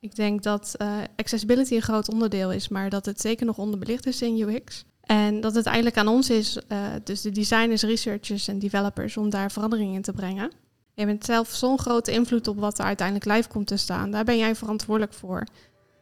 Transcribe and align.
Ik 0.00 0.14
denk 0.14 0.42
dat 0.42 0.74
uh, 0.78 0.98
accessibility 1.16 1.74
een 1.74 1.82
groot 1.82 2.12
onderdeel 2.12 2.52
is, 2.52 2.68
maar 2.68 2.90
dat 2.90 3.06
het 3.06 3.20
zeker 3.20 3.46
nog 3.46 3.58
onderbelicht 3.58 4.06
is 4.06 4.22
in 4.22 4.40
UX. 4.40 4.84
En 5.02 5.40
dat 5.40 5.54
het 5.54 5.66
eigenlijk 5.66 5.96
aan 5.96 6.08
ons 6.08 6.30
is, 6.30 6.58
uh, 6.68 6.78
dus 7.04 7.20
de 7.20 7.30
designers, 7.30 7.82
researchers 7.82 8.48
en 8.48 8.58
developers, 8.58 9.16
om 9.16 9.30
daar 9.30 9.50
verandering 9.50 9.94
in 9.94 10.02
te 10.02 10.12
brengen. 10.12 10.52
Je 10.94 11.06
bent 11.06 11.24
zelf 11.24 11.48
zo'n 11.48 11.78
grote 11.78 12.12
invloed 12.12 12.48
op 12.48 12.58
wat 12.58 12.78
er 12.78 12.84
uiteindelijk 12.84 13.36
live 13.36 13.48
komt 13.48 13.66
te 13.66 13.76
staan. 13.76 14.10
Daar 14.10 14.24
ben 14.24 14.38
jij 14.38 14.54
verantwoordelijk 14.54 15.14
voor. 15.14 15.44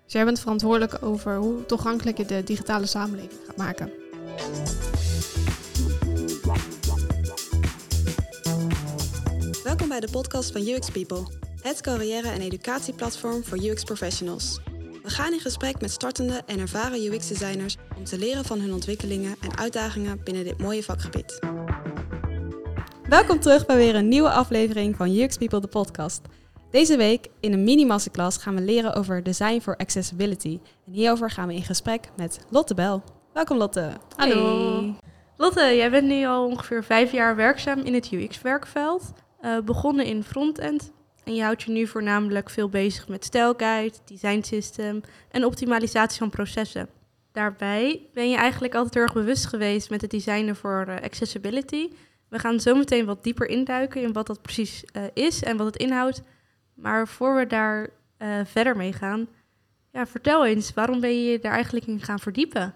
Dus 0.05 0.13
jij 0.13 0.25
bent 0.25 0.41
verantwoordelijk 0.41 1.03
over 1.03 1.37
hoe 1.37 1.67
toegankelijk 1.67 2.19
je 2.19 2.25
de 2.25 2.45
digitale 2.45 2.87
samenleving 2.87 3.41
gaat 3.47 3.57
maken. 3.57 3.91
Welkom 9.65 9.89
bij 9.89 10.01
de 10.01 10.09
podcast 10.11 10.53
van 10.53 10.69
UX 10.69 10.91
People, 10.91 11.23
het 11.63 11.81
carrière- 11.81 12.29
en 12.29 12.41
educatieplatform 12.41 13.45
voor 13.45 13.59
UX 13.59 13.85
professionals. 13.85 14.61
We 15.03 15.11
gaan 15.11 15.33
in 15.33 15.41
gesprek 15.41 15.81
met 15.81 15.91
startende 15.91 16.43
en 16.47 16.59
ervaren 16.59 17.05
UX-designers 17.05 17.77
om 17.97 18.05
te 18.05 18.19
leren 18.19 18.45
van 18.45 18.61
hun 18.61 18.73
ontwikkelingen 18.73 19.37
en 19.41 19.59
uitdagingen 19.59 20.21
binnen 20.25 20.45
dit 20.45 20.59
mooie 20.59 20.83
vakgebied. 20.83 21.39
Welkom 23.09 23.41
terug 23.41 23.67
bij 23.67 23.77
weer 23.77 23.95
een 23.95 24.09
nieuwe 24.09 24.31
aflevering 24.31 24.97
van 24.97 25.17
UX 25.17 25.37
People, 25.37 25.61
de 25.61 25.69
podcast. 25.69 26.21
Deze 26.71 26.97
week 26.97 27.27
in 27.41 27.53
een 27.53 27.65
mini-masterclass 27.65 28.37
gaan 28.37 28.55
we 28.55 28.61
leren 28.61 28.95
over 28.95 29.23
design 29.23 29.61
for 29.61 29.77
accessibility. 29.77 30.59
En 30.87 30.93
hierover 30.93 31.31
gaan 31.31 31.49
we 31.49 31.55
in 31.55 31.63
gesprek 31.63 32.09
met 32.17 32.41
Lotte 32.51 32.75
Bel. 32.75 33.03
Welkom 33.33 33.57
Lotte. 33.57 33.91
Hallo. 34.17 34.95
Lotte, 35.37 35.77
jij 35.77 35.91
bent 35.91 36.07
nu 36.09 36.27
al 36.27 36.47
ongeveer 36.47 36.85
vijf 36.85 37.13
jaar 37.13 37.37
werkzaam 37.37 37.79
in 37.81 37.95
het 37.95 38.13
UX-werkveld. 38.13 39.13
Uh, 39.43 39.61
begonnen 39.61 40.05
in 40.05 40.23
frontend. 40.23 40.93
En 41.29 41.35
je 41.35 41.43
houdt 41.43 41.63
je 41.63 41.71
nu 41.71 41.87
voornamelijk 41.87 42.51
veel 42.51 42.69
bezig 42.69 43.09
met 43.09 43.25
stijlguide, 43.25 43.97
design 44.05 44.43
system 44.43 45.01
en 45.31 45.45
optimalisatie 45.45 46.19
van 46.19 46.31
processen. 46.31 46.89
Daarbij 47.33 48.01
ben 48.15 48.31
je 48.31 48.37
eigenlijk 48.37 48.75
altijd 48.75 48.95
heel 48.95 49.03
erg 49.03 49.13
bewust 49.13 49.47
geweest 49.47 49.91
met 49.91 50.01
het 50.01 50.11
designen 50.11 50.57
voor 50.57 50.85
uh, 50.89 50.97
accessibility. 51.03 51.89
We 52.29 52.39
gaan 52.39 52.61
zo 52.61 52.75
meteen 52.75 53.07
wat 53.07 53.25
dieper 53.25 53.49
induiken 53.49 54.03
in 54.03 54.13
wat 54.13 54.27
dat 54.27 54.43
precies 54.43 54.85
uh, 54.93 55.03
is 55.15 55.43
en 55.43 55.57
wat 55.57 55.67
het 55.67 55.77
inhoudt. 55.77 56.23
Maar 56.75 57.09
voor 57.09 57.37
we 57.37 57.47
daar 57.47 57.91
verder 58.45 58.77
mee 58.77 58.93
gaan, 58.93 59.29
ja, 59.93 60.07
vertel 60.07 60.47
eens, 60.47 60.75
waarom 60.75 61.01
ben 61.01 61.25
je 61.25 61.39
daar 61.39 61.53
eigenlijk 61.53 61.87
in 61.87 62.01
gaan 62.01 62.19
verdiepen? 62.19 62.75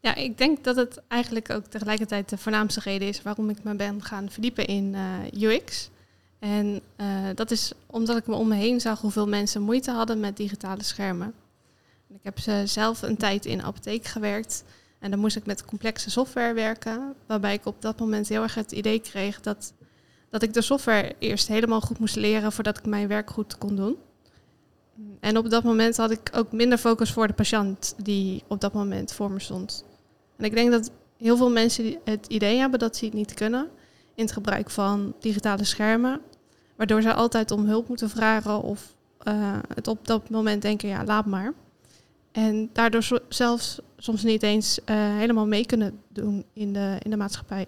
Ja, 0.00 0.14
ik 0.14 0.38
denk 0.38 0.64
dat 0.64 0.76
het 0.76 1.02
eigenlijk 1.08 1.50
ook 1.50 1.66
tegelijkertijd 1.66 2.28
de 2.28 2.38
voornaamste 2.38 2.80
reden 2.80 3.08
is 3.08 3.22
waarom 3.22 3.50
ik 3.50 3.62
me 3.62 3.74
ben 3.74 4.02
gaan 4.02 4.30
verdiepen 4.30 4.66
in 4.66 4.96
UX. 5.40 5.90
En 6.40 6.80
uh, 6.96 7.06
dat 7.34 7.50
is 7.50 7.72
omdat 7.86 8.16
ik 8.16 8.26
me 8.26 8.34
om 8.34 8.48
me 8.48 8.54
heen 8.54 8.80
zag 8.80 9.00
hoeveel 9.00 9.28
mensen 9.28 9.62
moeite 9.62 9.90
hadden 9.90 10.20
met 10.20 10.36
digitale 10.36 10.82
schermen. 10.82 11.34
Ik 12.08 12.20
heb 12.22 12.68
zelf 12.68 13.02
een 13.02 13.16
tijd 13.16 13.46
in 13.46 13.62
apotheek 13.62 14.04
gewerkt 14.04 14.64
en 14.98 15.10
dan 15.10 15.20
moest 15.20 15.36
ik 15.36 15.46
met 15.46 15.64
complexe 15.64 16.10
software 16.10 16.54
werken, 16.54 17.14
waarbij 17.26 17.54
ik 17.54 17.66
op 17.66 17.82
dat 17.82 17.98
moment 17.98 18.28
heel 18.28 18.42
erg 18.42 18.54
het 18.54 18.72
idee 18.72 19.00
kreeg 19.00 19.40
dat, 19.40 19.72
dat 20.30 20.42
ik 20.42 20.52
de 20.52 20.62
software 20.62 21.14
eerst 21.18 21.48
helemaal 21.48 21.80
goed 21.80 21.98
moest 21.98 22.16
leren 22.16 22.52
voordat 22.52 22.78
ik 22.78 22.86
mijn 22.86 23.08
werk 23.08 23.30
goed 23.30 23.58
kon 23.58 23.76
doen. 23.76 23.96
En 25.20 25.36
op 25.36 25.50
dat 25.50 25.64
moment 25.64 25.96
had 25.96 26.10
ik 26.10 26.30
ook 26.34 26.52
minder 26.52 26.78
focus 26.78 27.12
voor 27.12 27.26
de 27.26 27.32
patiënt 27.32 27.94
die 28.02 28.42
op 28.46 28.60
dat 28.60 28.72
moment 28.72 29.12
voor 29.12 29.30
me 29.30 29.40
stond. 29.40 29.84
En 30.36 30.44
ik 30.44 30.54
denk 30.54 30.70
dat 30.70 30.90
heel 31.16 31.36
veel 31.36 31.50
mensen 31.50 31.96
het 32.04 32.26
idee 32.26 32.58
hebben 32.58 32.78
dat 32.78 32.96
ze 32.96 33.04
het 33.04 33.14
niet 33.14 33.34
kunnen 33.34 33.68
in 34.14 34.24
het 34.24 34.32
gebruik 34.32 34.70
van 34.70 35.14
digitale 35.20 35.64
schermen, 35.64 36.20
waardoor 36.80 37.02
ze 37.02 37.14
altijd 37.14 37.50
om 37.50 37.66
hulp 37.66 37.88
moeten 37.88 38.10
vragen 38.10 38.62
of 38.62 38.94
uh, 39.28 39.58
het 39.74 39.88
op 39.88 40.06
dat 40.06 40.30
moment 40.30 40.62
denken, 40.62 40.88
ja, 40.88 41.04
laat 41.04 41.26
maar. 41.26 41.52
En 42.32 42.70
daardoor 42.72 43.20
zelfs 43.28 43.80
soms 43.96 44.22
niet 44.22 44.42
eens 44.42 44.78
uh, 44.78 44.96
helemaal 44.96 45.46
mee 45.46 45.66
kunnen 45.66 46.00
doen 46.08 46.44
in 46.52 46.72
de, 46.72 46.96
in 47.02 47.10
de 47.10 47.16
maatschappij. 47.16 47.66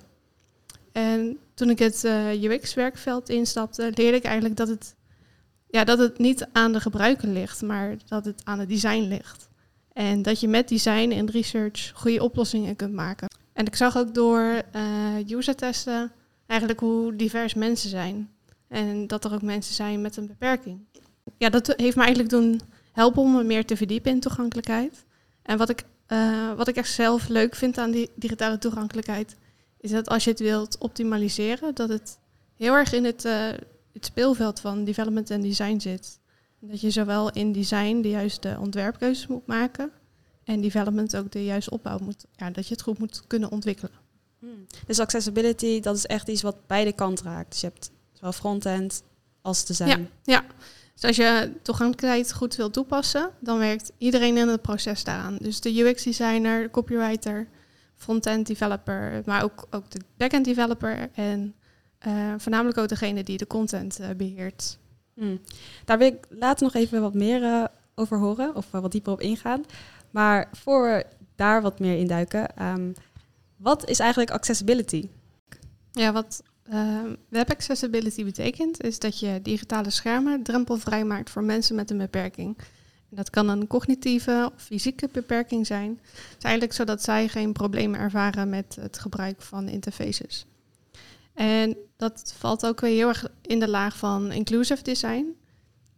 En 0.92 1.38
toen 1.54 1.70
ik 1.70 1.78
het 1.78 2.04
uh, 2.04 2.42
UX-werkveld 2.42 3.28
instapte, 3.28 3.92
leerde 3.94 4.16
ik 4.16 4.24
eigenlijk 4.24 4.56
dat 4.56 4.68
het, 4.68 4.94
ja, 5.66 5.84
dat 5.84 5.98
het 5.98 6.18
niet 6.18 6.46
aan 6.52 6.72
de 6.72 6.80
gebruiker 6.80 7.28
ligt, 7.28 7.62
maar 7.62 7.96
dat 8.08 8.24
het 8.24 8.40
aan 8.44 8.58
het 8.58 8.68
design 8.68 9.02
ligt. 9.02 9.48
En 9.92 10.22
dat 10.22 10.40
je 10.40 10.48
met 10.48 10.68
design 10.68 11.10
en 11.10 11.30
research 11.30 11.92
goede 11.94 12.22
oplossingen 12.22 12.76
kunt 12.76 12.92
maken. 12.92 13.28
En 13.52 13.66
ik 13.66 13.76
zag 13.76 13.96
ook 13.96 14.14
door 14.14 14.62
user-testen 15.26 16.12
eigenlijk 16.46 16.80
hoe 16.80 17.16
divers 17.16 17.54
mensen 17.54 17.90
zijn. 17.90 18.31
En 18.72 19.06
dat 19.06 19.24
er 19.24 19.32
ook 19.32 19.42
mensen 19.42 19.74
zijn 19.74 20.00
met 20.00 20.16
een 20.16 20.26
beperking. 20.26 20.80
Ja, 21.38 21.50
dat 21.50 21.66
heeft 21.76 21.96
me 21.96 22.02
eigenlijk 22.02 22.30
doen 22.30 22.60
helpen 22.92 23.22
om 23.22 23.32
me 23.32 23.44
meer 23.44 23.66
te 23.66 23.76
verdiepen 23.76 24.12
in 24.12 24.20
toegankelijkheid. 24.20 25.04
En 25.42 25.58
wat 25.58 25.68
ik, 25.68 25.84
uh, 26.08 26.52
wat 26.52 26.68
ik 26.68 26.76
echt 26.76 26.92
zelf 26.92 27.28
leuk 27.28 27.54
vind 27.54 27.78
aan 27.78 27.90
die 27.90 28.10
digitale 28.14 28.58
toegankelijkheid, 28.58 29.36
is 29.80 29.90
dat 29.90 30.08
als 30.08 30.24
je 30.24 30.30
het 30.30 30.40
wilt 30.40 30.78
optimaliseren, 30.78 31.74
dat 31.74 31.88
het 31.88 32.18
heel 32.56 32.74
erg 32.74 32.92
in 32.92 33.04
het, 33.04 33.24
uh, 33.24 33.46
het 33.92 34.04
speelveld 34.04 34.60
van 34.60 34.84
development 34.84 35.30
en 35.30 35.40
design 35.40 35.78
zit. 35.78 36.18
Dat 36.60 36.80
je 36.80 36.90
zowel 36.90 37.32
in 37.32 37.52
design 37.52 38.00
de 38.00 38.10
juiste 38.10 38.56
ontwerpkeuzes 38.60 39.26
moet 39.26 39.46
maken 39.46 39.90
en 40.44 40.60
development 40.60 41.16
ook 41.16 41.32
de 41.32 41.44
juiste 41.44 41.70
opbouw 41.70 41.98
moet, 41.98 42.24
ja, 42.36 42.50
dat 42.50 42.66
je 42.66 42.74
het 42.74 42.82
goed 42.82 42.98
moet 42.98 43.22
kunnen 43.26 43.50
ontwikkelen. 43.50 43.92
Hmm. 44.38 44.66
Dus 44.86 44.98
accessibility, 44.98 45.80
dat 45.80 45.96
is 45.96 46.06
echt 46.06 46.28
iets 46.28 46.42
wat 46.42 46.66
beide 46.66 46.92
kanten 46.92 47.24
raakt. 47.24 47.50
Dus 47.50 47.60
je 47.60 47.66
hebt 47.66 47.90
zowel 48.22 48.32
frontend 48.32 49.02
als 49.40 49.64
design. 49.64 49.88
Ja, 49.88 49.98
ja. 50.22 50.44
Dus 50.94 51.04
als 51.04 51.16
je 51.16 51.52
toegankelijkheid 51.62 52.32
goed 52.32 52.56
wil 52.56 52.70
toepassen, 52.70 53.30
dan 53.40 53.58
werkt 53.58 53.92
iedereen 53.98 54.36
in 54.36 54.48
het 54.48 54.62
proces 54.62 55.04
daaraan. 55.04 55.36
Dus 55.36 55.60
de 55.60 55.80
UX-designer, 55.80 56.62
de 56.62 56.70
copywriter, 56.70 57.48
front-end 57.96 58.46
developer, 58.46 59.22
maar 59.24 59.42
ook, 59.42 59.66
ook 59.70 59.90
de 59.90 60.00
back-end 60.16 60.44
developer 60.44 61.10
en 61.14 61.54
uh, 62.06 62.34
voornamelijk 62.36 62.78
ook 62.78 62.88
degene 62.88 63.22
die 63.22 63.38
de 63.38 63.46
content 63.46 64.00
uh, 64.00 64.08
beheert. 64.16 64.78
Hmm. 65.14 65.40
Daar 65.84 65.98
wil 65.98 66.06
ik 66.06 66.26
later 66.28 66.64
nog 66.64 66.74
even 66.74 67.00
wat 67.00 67.14
meer 67.14 67.42
uh, 67.42 67.64
over 67.94 68.18
horen 68.18 68.56
of 68.56 68.70
wat 68.70 68.92
dieper 68.92 69.12
op 69.12 69.20
ingaan. 69.20 69.64
Maar 70.10 70.48
voor 70.52 70.82
we 70.82 71.06
daar 71.36 71.62
wat 71.62 71.78
meer 71.78 71.98
in 71.98 72.06
duiken, 72.06 72.66
um, 72.66 72.94
wat 73.56 73.88
is 73.88 73.98
eigenlijk 73.98 74.30
accessibility? 74.30 75.08
Ja, 75.92 76.12
wat 76.12 76.42
uh, 76.72 77.00
web 77.28 77.50
accessibility 77.50 78.24
betekent, 78.24 78.82
is 78.82 78.98
dat 78.98 79.18
je 79.18 79.40
digitale 79.42 79.90
schermen 79.90 80.42
drempelvrij 80.42 81.04
maakt 81.04 81.30
voor 81.30 81.44
mensen 81.44 81.74
met 81.74 81.90
een 81.90 81.98
beperking. 81.98 82.58
En 83.10 83.16
dat 83.16 83.30
kan 83.30 83.48
een 83.48 83.66
cognitieve 83.66 84.50
of 84.54 84.62
fysieke 84.62 85.08
beperking 85.12 85.66
zijn. 85.66 86.00
Het 86.12 86.36
is 86.38 86.44
eigenlijk 86.44 86.74
zodat 86.74 87.02
zij 87.02 87.28
geen 87.28 87.52
problemen 87.52 88.00
ervaren 88.00 88.48
met 88.48 88.76
het 88.80 88.98
gebruik 88.98 89.42
van 89.42 89.68
interfaces. 89.68 90.46
En 91.34 91.76
dat 91.96 92.34
valt 92.38 92.66
ook 92.66 92.80
weer 92.80 92.90
heel 92.90 93.08
erg 93.08 93.28
in 93.42 93.60
de 93.60 93.68
laag 93.68 93.96
van 93.96 94.32
inclusive 94.32 94.82
design. 94.82 95.36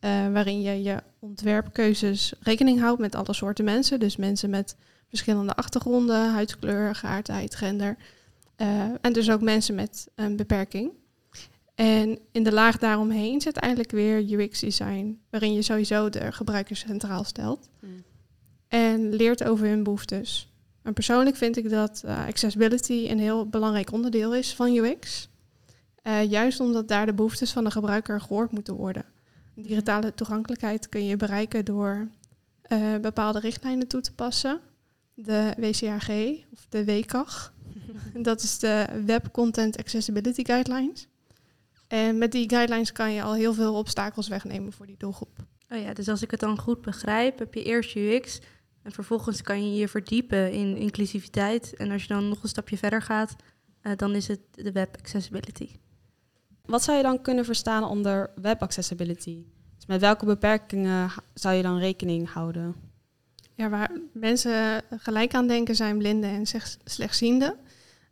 Uh, 0.00 0.32
waarin 0.32 0.62
je 0.62 0.82
je 0.82 1.02
ontwerpkeuzes 1.18 2.32
rekening 2.40 2.80
houdt 2.80 3.00
met 3.00 3.14
alle 3.14 3.34
soorten 3.34 3.64
mensen. 3.64 4.00
Dus 4.00 4.16
mensen 4.16 4.50
met 4.50 4.76
verschillende 5.08 5.54
achtergronden, 5.54 6.32
huidskleur, 6.32 6.94
geaardheid, 6.94 7.54
gender. 7.54 7.96
Uh, 8.56 8.84
en 9.00 9.12
dus 9.12 9.30
ook 9.30 9.40
mensen 9.40 9.74
met 9.74 10.08
een 10.14 10.36
beperking. 10.36 10.92
En 11.74 12.18
in 12.32 12.42
de 12.42 12.52
laag 12.52 12.78
daaromheen 12.78 13.40
zit 13.40 13.56
eigenlijk 13.56 13.92
weer 13.92 14.32
UX-design, 14.32 15.20
waarin 15.30 15.54
je 15.54 15.62
sowieso 15.62 16.08
de 16.08 16.32
gebruikers 16.32 16.80
centraal 16.80 17.24
stelt. 17.24 17.68
Hmm. 17.80 18.04
En 18.68 19.14
leert 19.14 19.44
over 19.44 19.66
hun 19.66 19.82
behoeftes. 19.82 20.52
En 20.82 20.92
persoonlijk 20.92 21.36
vind 21.36 21.56
ik 21.56 21.70
dat 21.70 22.02
uh, 22.04 22.26
accessibility 22.26 23.06
een 23.10 23.18
heel 23.18 23.48
belangrijk 23.48 23.92
onderdeel 23.92 24.34
is 24.34 24.54
van 24.54 24.76
UX. 24.76 25.28
Uh, 26.02 26.30
juist 26.30 26.60
omdat 26.60 26.88
daar 26.88 27.06
de 27.06 27.14
behoeftes 27.14 27.52
van 27.52 27.64
de 27.64 27.70
gebruiker 27.70 28.20
gehoord 28.20 28.50
moeten 28.50 28.74
worden. 28.74 29.04
Digitale 29.54 30.14
toegankelijkheid 30.14 30.88
kun 30.88 31.04
je 31.04 31.16
bereiken 31.16 31.64
door 31.64 32.08
uh, 32.68 32.96
bepaalde 32.96 33.38
richtlijnen 33.38 33.88
toe 33.88 34.00
te 34.00 34.14
passen. 34.14 34.60
De 35.14 35.54
WCAG 35.58 36.08
of 36.52 36.66
de 36.68 36.84
WCAG. 36.84 37.53
Dat 38.22 38.42
is 38.42 38.58
de 38.58 38.86
Web 39.06 39.32
Content 39.32 39.76
Accessibility 39.76 40.44
Guidelines. 40.44 41.08
En 41.86 42.18
met 42.18 42.32
die 42.32 42.48
guidelines 42.48 42.92
kan 42.92 43.12
je 43.12 43.22
al 43.22 43.34
heel 43.34 43.54
veel 43.54 43.74
obstakels 43.74 44.28
wegnemen 44.28 44.72
voor 44.72 44.86
die 44.86 44.96
doelgroep. 44.98 45.44
Oh 45.68 45.80
ja, 45.80 45.92
dus 45.92 46.08
als 46.08 46.22
ik 46.22 46.30
het 46.30 46.40
dan 46.40 46.58
goed 46.58 46.80
begrijp, 46.80 47.38
heb 47.38 47.54
je 47.54 47.62
eerst 47.62 47.96
UX 47.96 48.40
en 48.82 48.92
vervolgens 48.92 49.42
kan 49.42 49.70
je 49.70 49.78
je 49.80 49.88
verdiepen 49.88 50.52
in 50.52 50.76
inclusiviteit. 50.76 51.74
En 51.76 51.90
als 51.90 52.02
je 52.02 52.08
dan 52.08 52.28
nog 52.28 52.42
een 52.42 52.48
stapje 52.48 52.76
verder 52.76 53.02
gaat, 53.02 53.36
uh, 53.82 53.92
dan 53.96 54.14
is 54.14 54.28
het 54.28 54.40
de 54.50 54.72
web 54.72 54.96
accessibility. 54.98 55.68
Wat 56.64 56.82
zou 56.82 56.96
je 56.96 57.02
dan 57.02 57.22
kunnen 57.22 57.44
verstaan 57.44 57.84
onder 57.84 58.30
web 58.34 58.62
accessibility? 58.62 59.44
Dus 59.76 59.86
met 59.86 60.00
welke 60.00 60.24
beperkingen 60.24 61.10
zou 61.34 61.54
je 61.54 61.62
dan 61.62 61.78
rekening 61.78 62.32
houden? 62.32 62.74
Ja, 63.54 63.68
waar 63.68 63.90
mensen 64.12 64.82
gelijk 64.90 65.34
aan 65.34 65.46
denken 65.46 65.76
zijn 65.76 65.98
blinden 65.98 66.30
en 66.30 66.62
slechtzienden. 66.84 67.56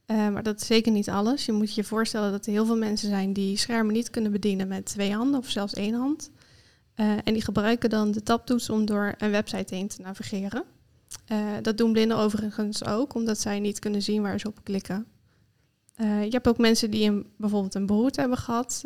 Uh, 0.06 0.28
maar 0.28 0.42
dat 0.42 0.60
is 0.60 0.66
zeker 0.66 0.92
niet 0.92 1.08
alles. 1.08 1.46
Je 1.46 1.52
moet 1.52 1.74
je 1.74 1.84
voorstellen 1.84 2.30
dat 2.30 2.46
er 2.46 2.52
heel 2.52 2.66
veel 2.66 2.76
mensen 2.76 3.08
zijn 3.08 3.32
die 3.32 3.56
schermen 3.56 3.92
niet 3.92 4.10
kunnen 4.10 4.32
bedienen 4.32 4.68
met 4.68 4.84
twee 4.84 5.12
handen 5.12 5.40
of 5.40 5.50
zelfs 5.50 5.74
één 5.74 5.94
hand. 5.94 6.30
en 6.94 7.32
die 7.32 7.42
gebruiken 7.42 7.90
dan 7.90 8.10
de 8.10 8.22
tabtoets 8.22 8.70
om 8.70 8.84
door 8.84 9.14
een 9.18 9.30
website 9.30 9.74
heen 9.74 9.88
te 9.88 10.02
navigeren. 10.02 10.64
dat 11.62 11.78
doen 11.78 11.92
blinden 11.92 12.16
overigens 12.16 12.84
ook, 12.84 13.14
omdat 13.14 13.38
zij 13.38 13.60
niet 13.60 13.78
kunnen 13.78 14.02
zien 14.02 14.22
waar 14.22 14.40
ze 14.40 14.48
op 14.48 14.60
klikken. 14.62 15.06
je 15.96 16.28
hebt 16.30 16.48
ook 16.48 16.58
mensen 16.58 16.90
die 16.90 17.08
een, 17.08 17.26
bijvoorbeeld 17.36 17.74
een 17.74 17.86
beroerte 17.86 18.20
hebben 18.20 18.38
gehad, 18.38 18.82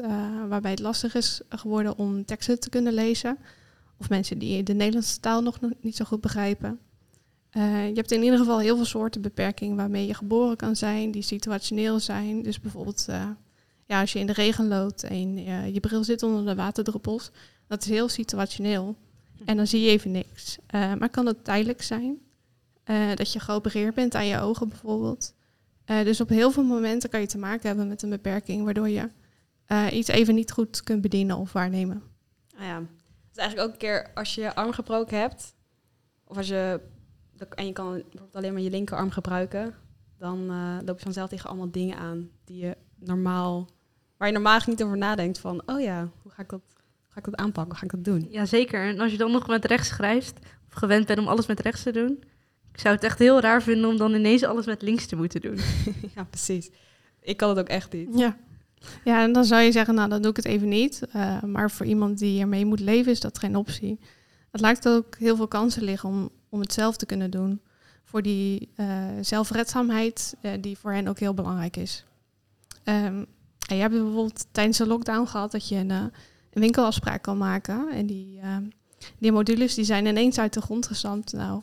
waarbij 0.48 0.70
het 0.70 0.80
lastig 0.80 1.14
is 1.14 1.40
geworden 1.48 1.98
om 1.98 2.24
teksten 2.24 2.60
te 2.60 2.68
kunnen 2.68 2.92
lezen. 2.92 3.38
Of 3.98 4.08
mensen 4.08 4.38
die 4.38 4.62
de 4.62 4.74
Nederlandse 4.74 5.20
taal 5.20 5.42
nog 5.42 5.58
niet 5.80 5.96
zo 5.96 6.04
goed 6.04 6.20
begrijpen. 6.20 6.78
Uh, 7.56 7.88
je 7.88 7.94
hebt 7.94 8.12
in 8.12 8.22
ieder 8.22 8.38
geval 8.38 8.58
heel 8.58 8.76
veel 8.76 8.84
soorten 8.84 9.20
beperkingen 9.20 9.76
waarmee 9.76 10.06
je 10.06 10.14
geboren 10.14 10.56
kan 10.56 10.76
zijn, 10.76 11.10
die 11.10 11.22
situationeel 11.22 12.00
zijn. 12.00 12.42
Dus 12.42 12.60
bijvoorbeeld 12.60 13.06
uh, 13.10 13.28
ja, 13.86 14.00
als 14.00 14.12
je 14.12 14.18
in 14.18 14.26
de 14.26 14.32
regen 14.32 14.68
loopt 14.68 15.02
en 15.02 15.38
uh, 15.38 15.74
je 15.74 15.80
bril 15.80 16.04
zit 16.04 16.22
onder 16.22 16.44
de 16.44 16.54
waterdruppels, 16.54 17.30
dat 17.66 17.82
is 17.82 17.88
heel 17.88 18.08
situationeel. 18.08 18.96
En 19.44 19.56
dan 19.56 19.66
zie 19.66 19.80
je 19.80 19.88
even 19.88 20.10
niks. 20.10 20.58
maar 20.70 21.08
kan 21.08 21.26
het 21.26 21.44
tijdelijk 21.44 21.82
zijn? 21.82 22.18
dat 23.14 23.32
je 23.32 23.40
geopereerd 23.40 23.94
bent 23.94 24.14
aan 24.14 24.26
je 24.26 24.40
ogen 24.40 24.68
bijvoorbeeld. 24.68 25.34
dus 25.84 26.20
op 26.20 26.28
heel 26.28 26.50
veel 26.50 26.62
momenten 26.62 27.10
kan 27.10 27.20
je 27.20 27.26
te 27.26 27.38
maken 27.38 27.66
hebben 27.66 27.88
met 27.88 28.02
een 28.02 28.10
beperking, 28.10 28.64
waardoor 28.64 28.88
je 28.88 29.08
iets 29.92 30.08
even 30.08 30.34
niet 30.34 30.52
goed 30.52 30.82
kunt 30.82 31.00
bedienen 31.00 31.36
of 31.36 31.52
waarnemen. 31.52 32.02
Ah 32.56 32.64
ja, 32.64 32.82
is 33.32 33.38
eigenlijk 33.38 33.68
ook 33.68 33.72
een 33.72 33.80
keer 33.80 34.10
als 34.14 34.34
je 34.34 34.40
je 34.40 34.54
arm 34.54 34.72
gebroken 34.72 35.18
hebt, 35.18 35.54
of 36.24 36.36
als 36.36 36.48
je 36.48 36.80
en 37.54 37.66
je 37.66 37.72
kan 37.72 37.90
bijvoorbeeld 37.92 38.36
alleen 38.36 38.52
maar 38.52 38.62
je 38.62 38.70
linkerarm 38.70 39.10
gebruiken, 39.10 39.74
dan 40.18 40.50
uh, 40.50 40.76
loop 40.84 40.98
je 40.98 41.04
vanzelf 41.04 41.28
tegen 41.28 41.48
allemaal 41.48 41.70
dingen 41.70 41.96
aan 41.96 42.28
die 42.44 42.58
je 42.58 42.76
normaal, 42.94 43.68
waar 44.16 44.28
je 44.28 44.34
normaal 44.34 44.60
niet 44.66 44.82
over 44.82 44.96
nadenkt 44.96 45.38
van, 45.38 45.62
oh 45.66 45.80
ja, 45.80 46.10
hoe 46.22 46.32
ga 46.32 46.42
ik 46.42 46.48
dat, 46.48 46.62
hoe 46.74 47.08
ga 47.08 47.18
ik 47.18 47.24
dat 47.24 47.36
aanpakken, 47.36 47.72
hoe 47.72 47.74
ga 47.76 47.84
ik 47.84 48.04
dat 48.04 48.14
doen? 48.14 48.28
Ja, 48.30 48.46
zeker. 48.46 48.88
En 48.88 49.00
als 49.00 49.10
je 49.10 49.18
dan 49.18 49.32
nog 49.32 49.46
met 49.46 49.64
rechts 49.64 49.88
schrijft, 49.88 50.38
of 50.68 50.72
gewend 50.72 51.06
bent 51.06 51.18
om 51.18 51.28
alles 51.28 51.46
met 51.46 51.60
rechts 51.60 51.82
te 51.82 51.92
doen, 51.92 52.24
ik 52.72 52.80
zou 52.80 52.94
het 52.94 53.04
echt 53.04 53.18
heel 53.18 53.40
raar 53.40 53.62
vinden 53.62 53.90
om 53.90 53.96
dan 53.96 54.14
ineens 54.14 54.44
alles 54.44 54.66
met 54.66 54.82
links 54.82 55.06
te 55.06 55.16
moeten 55.16 55.40
doen. 55.40 55.58
ja, 56.14 56.24
precies. 56.24 56.70
Ik 57.20 57.36
kan 57.36 57.48
het 57.48 57.58
ook 57.58 57.68
echt 57.68 57.92
niet. 57.92 58.18
Ja. 58.18 58.36
Ja, 59.04 59.22
en 59.22 59.32
dan 59.32 59.44
zou 59.44 59.62
je 59.62 59.72
zeggen, 59.72 59.94
nou 59.94 60.08
dan 60.08 60.22
doe 60.22 60.30
ik 60.30 60.36
het 60.36 60.44
even 60.44 60.68
niet. 60.68 61.02
Uh, 61.16 61.42
maar 61.42 61.70
voor 61.70 61.86
iemand 61.86 62.18
die 62.18 62.40
ermee 62.40 62.64
moet 62.64 62.80
leven, 62.80 63.12
is 63.12 63.20
dat 63.20 63.38
geen 63.38 63.56
optie. 63.56 63.98
Het 64.50 64.60
lijkt 64.60 64.88
ook 64.88 65.16
heel 65.18 65.36
veel 65.36 65.48
kansen 65.48 65.82
liggen 65.82 66.08
om, 66.08 66.30
om 66.56 66.62
het 66.62 66.72
zelf 66.72 66.96
te 66.96 67.06
kunnen 67.06 67.30
doen. 67.30 67.60
Voor 68.04 68.22
die 68.22 68.72
uh, 68.76 69.08
zelfredzaamheid, 69.20 70.36
uh, 70.42 70.52
die 70.60 70.78
voor 70.78 70.92
hen 70.92 71.08
ook 71.08 71.18
heel 71.18 71.34
belangrijk 71.34 71.76
is. 71.76 72.04
Um, 72.84 73.26
en 73.68 73.76
je 73.76 73.80
hebt 73.80 73.92
bijvoorbeeld 73.92 74.46
tijdens 74.52 74.78
de 74.78 74.86
lockdown 74.86 75.26
gehad 75.26 75.52
dat 75.52 75.68
je 75.68 75.76
een, 75.76 75.90
een 75.90 76.12
winkelafspraak 76.50 77.22
kan 77.22 77.38
maken. 77.38 77.90
En 77.90 78.06
die, 78.06 78.36
uh, 78.36 78.56
die 79.18 79.32
modules 79.32 79.74
die 79.74 79.84
zijn 79.84 80.06
ineens 80.06 80.38
uit 80.38 80.52
de 80.52 80.60
grond 80.60 80.86
gestampt. 80.86 81.32
Nou, 81.32 81.62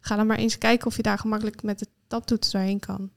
ga 0.00 0.16
dan 0.16 0.26
maar 0.26 0.38
eens 0.38 0.58
kijken 0.58 0.86
of 0.86 0.96
je 0.96 1.02
daar 1.02 1.18
gemakkelijk 1.18 1.62
met 1.62 1.78
de 1.78 1.86
taptoets 2.06 2.50
doorheen 2.50 2.78
kan. 2.78 3.10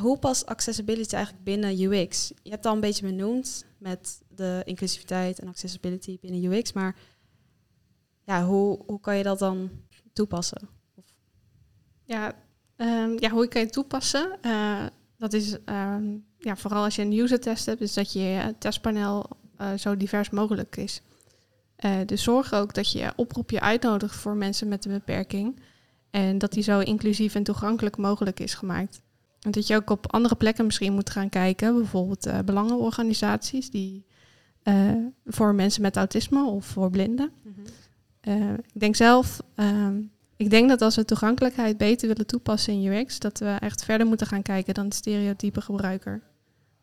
Hoe 0.00 0.18
past 0.18 0.46
accessibility 0.46 1.14
eigenlijk 1.14 1.44
binnen 1.44 1.80
UX? 1.80 2.32
Je 2.42 2.50
hebt 2.50 2.66
al 2.66 2.74
een 2.74 2.80
beetje 2.80 3.06
benoemd 3.06 3.64
met 3.78 4.22
de 4.28 4.62
inclusiviteit 4.64 5.38
en 5.38 5.48
accessibility 5.48 6.18
binnen 6.20 6.52
UX, 6.52 6.72
maar 6.72 6.96
ja, 8.24 8.44
hoe, 8.44 8.82
hoe 8.86 9.00
kan 9.00 9.16
je 9.16 9.22
dat 9.22 9.38
dan 9.38 9.70
toepassen? 10.18 10.68
Ja, 12.04 12.32
um, 12.76 13.20
ja 13.20 13.30
hoe 13.30 13.48
kan 13.48 13.60
je 13.60 13.66
het 13.66 13.72
toepassen? 13.72 14.38
Uh, 14.42 14.86
dat 15.16 15.32
is 15.32 15.52
um, 15.52 16.24
ja, 16.38 16.56
vooral 16.56 16.84
als 16.84 16.96
je 16.96 17.02
een 17.02 17.18
user 17.18 17.40
test 17.40 17.66
hebt, 17.66 17.80
is 17.80 17.94
dat 17.94 18.12
je 18.12 18.54
testpaneel 18.58 19.26
uh, 19.60 19.72
zo 19.76 19.96
divers 19.96 20.30
mogelijk 20.30 20.76
is. 20.76 21.02
Uh, 21.84 21.96
dus 22.06 22.22
zorg 22.22 22.52
ook 22.52 22.74
dat 22.74 22.92
je 22.92 23.12
oproepje 23.16 23.60
uitnodigt 23.60 24.14
voor 24.14 24.36
mensen 24.36 24.68
met 24.68 24.84
een 24.84 24.92
beperking. 24.92 25.60
En 26.10 26.38
dat 26.38 26.52
die 26.52 26.62
zo 26.62 26.80
inclusief 26.80 27.34
en 27.34 27.42
toegankelijk 27.42 27.96
mogelijk 27.96 28.40
is 28.40 28.54
gemaakt. 28.54 29.02
En 29.40 29.50
dat 29.50 29.66
je 29.66 29.76
ook 29.76 29.90
op 29.90 30.12
andere 30.12 30.34
plekken 30.34 30.66
misschien 30.66 30.92
moet 30.92 31.10
gaan 31.10 31.28
kijken, 31.28 31.74
bijvoorbeeld 31.74 32.26
uh, 32.26 32.38
belangenorganisaties 32.44 33.70
die 33.70 34.06
uh, 34.64 34.92
voor 35.24 35.54
mensen 35.54 35.82
met 35.82 35.96
autisme 35.96 36.44
of 36.44 36.64
voor 36.64 36.90
blinden. 36.90 37.30
Mm 37.42 37.54
-hmm. 37.54 37.64
Uh, 38.28 38.52
ik 38.52 38.80
denk 38.80 38.96
zelf, 38.96 39.40
um, 39.56 40.10
ik 40.36 40.50
denk 40.50 40.68
dat 40.68 40.82
als 40.82 40.96
we 40.96 41.04
toegankelijkheid 41.04 41.76
beter 41.76 42.08
willen 42.08 42.26
toepassen 42.26 42.72
in 42.72 42.92
UX, 42.92 43.18
dat 43.18 43.38
we 43.38 43.56
echt 43.60 43.84
verder 43.84 44.06
moeten 44.06 44.26
gaan 44.26 44.42
kijken 44.42 44.74
dan 44.74 44.88
de 44.88 44.94
stereotype 44.94 45.60
gebruiker. 45.60 46.22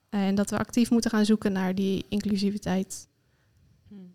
En 0.09 0.35
dat 0.35 0.49
we 0.49 0.57
actief 0.57 0.89
moeten 0.89 1.11
gaan 1.11 1.25
zoeken 1.25 1.51
naar 1.51 1.75
die 1.75 2.05
inclusiviteit. 2.09 3.07
Hmm. 3.87 4.13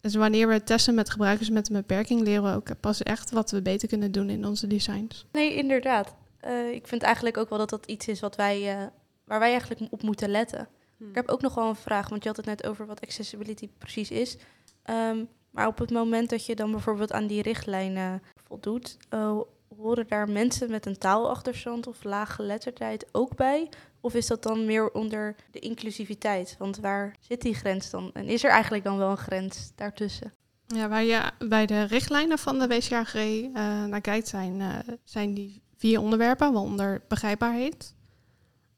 dus 0.00 0.14
wanneer 0.14 0.48
we 0.48 0.64
testen 0.64 0.94
met 0.94 1.10
gebruikers 1.10 1.50
met 1.50 1.68
een 1.68 1.74
beperking, 1.74 2.20
leren 2.20 2.42
we 2.42 2.54
ook 2.54 2.80
pas 2.80 3.02
echt 3.02 3.30
wat 3.30 3.50
we 3.50 3.62
beter 3.62 3.88
kunnen 3.88 4.12
doen 4.12 4.30
in 4.30 4.46
onze 4.46 4.66
designs. 4.66 5.26
Nee, 5.32 5.54
inderdaad. 5.54 6.14
Uh, 6.44 6.72
ik 6.72 6.86
vind 6.86 7.02
eigenlijk 7.02 7.36
ook 7.36 7.48
wel 7.48 7.58
dat 7.58 7.70
dat 7.70 7.86
iets 7.86 8.08
is 8.08 8.20
wat 8.20 8.36
wij, 8.36 8.76
uh, 8.76 8.86
waar 9.24 9.38
wij 9.38 9.50
eigenlijk 9.50 9.92
op 9.92 10.02
moeten 10.02 10.28
letten. 10.30 10.68
Hmm. 10.96 11.08
Ik 11.08 11.14
heb 11.14 11.28
ook 11.28 11.40
nog 11.40 11.54
wel 11.54 11.68
een 11.68 11.76
vraag, 11.76 12.08
want 12.08 12.22
je 12.22 12.28
had 12.28 12.36
het 12.36 12.46
net 12.46 12.66
over 12.66 12.86
wat 12.86 13.00
accessibility 13.00 13.68
precies 13.78 14.10
is. 14.10 14.36
Um, 14.90 15.28
maar 15.52 15.66
op 15.66 15.78
het 15.78 15.90
moment 15.90 16.30
dat 16.30 16.46
je 16.46 16.54
dan 16.54 16.70
bijvoorbeeld 16.70 17.12
aan 17.12 17.26
die 17.26 17.42
richtlijnen 17.42 18.22
voldoet, 18.46 18.96
uh, 19.10 19.40
horen 19.76 20.08
daar 20.08 20.30
mensen 20.30 20.70
met 20.70 20.86
een 20.86 20.98
taalachterstand 20.98 21.86
of 21.86 22.04
lage 22.04 22.32
geletterdheid 22.32 23.06
ook 23.12 23.36
bij? 23.36 23.68
Of 24.00 24.14
is 24.14 24.26
dat 24.26 24.42
dan 24.42 24.64
meer 24.64 24.90
onder 24.90 25.36
de 25.50 25.58
inclusiviteit? 25.58 26.54
Want 26.58 26.78
waar 26.78 27.16
zit 27.20 27.42
die 27.42 27.54
grens 27.54 27.90
dan? 27.90 28.10
En 28.12 28.26
is 28.26 28.44
er 28.44 28.50
eigenlijk 28.50 28.84
dan 28.84 28.96
wel 28.96 29.10
een 29.10 29.16
grens 29.16 29.72
daartussen? 29.74 30.32
Ja, 30.66 30.88
waar 30.88 31.04
je 31.04 31.30
bij 31.38 31.66
de 31.66 31.82
richtlijnen 31.82 32.38
van 32.38 32.58
de 32.58 32.66
WCAG 32.66 33.14
uh, 33.14 33.50
naar 33.84 34.00
kijkt, 34.00 34.28
zijn, 34.28 34.60
uh, 34.60 34.76
zijn 35.04 35.34
die 35.34 35.62
vier 35.76 36.00
onderwerpen, 36.00 36.52
waaronder 36.52 37.02
begrijpbaarheid. 37.08 37.94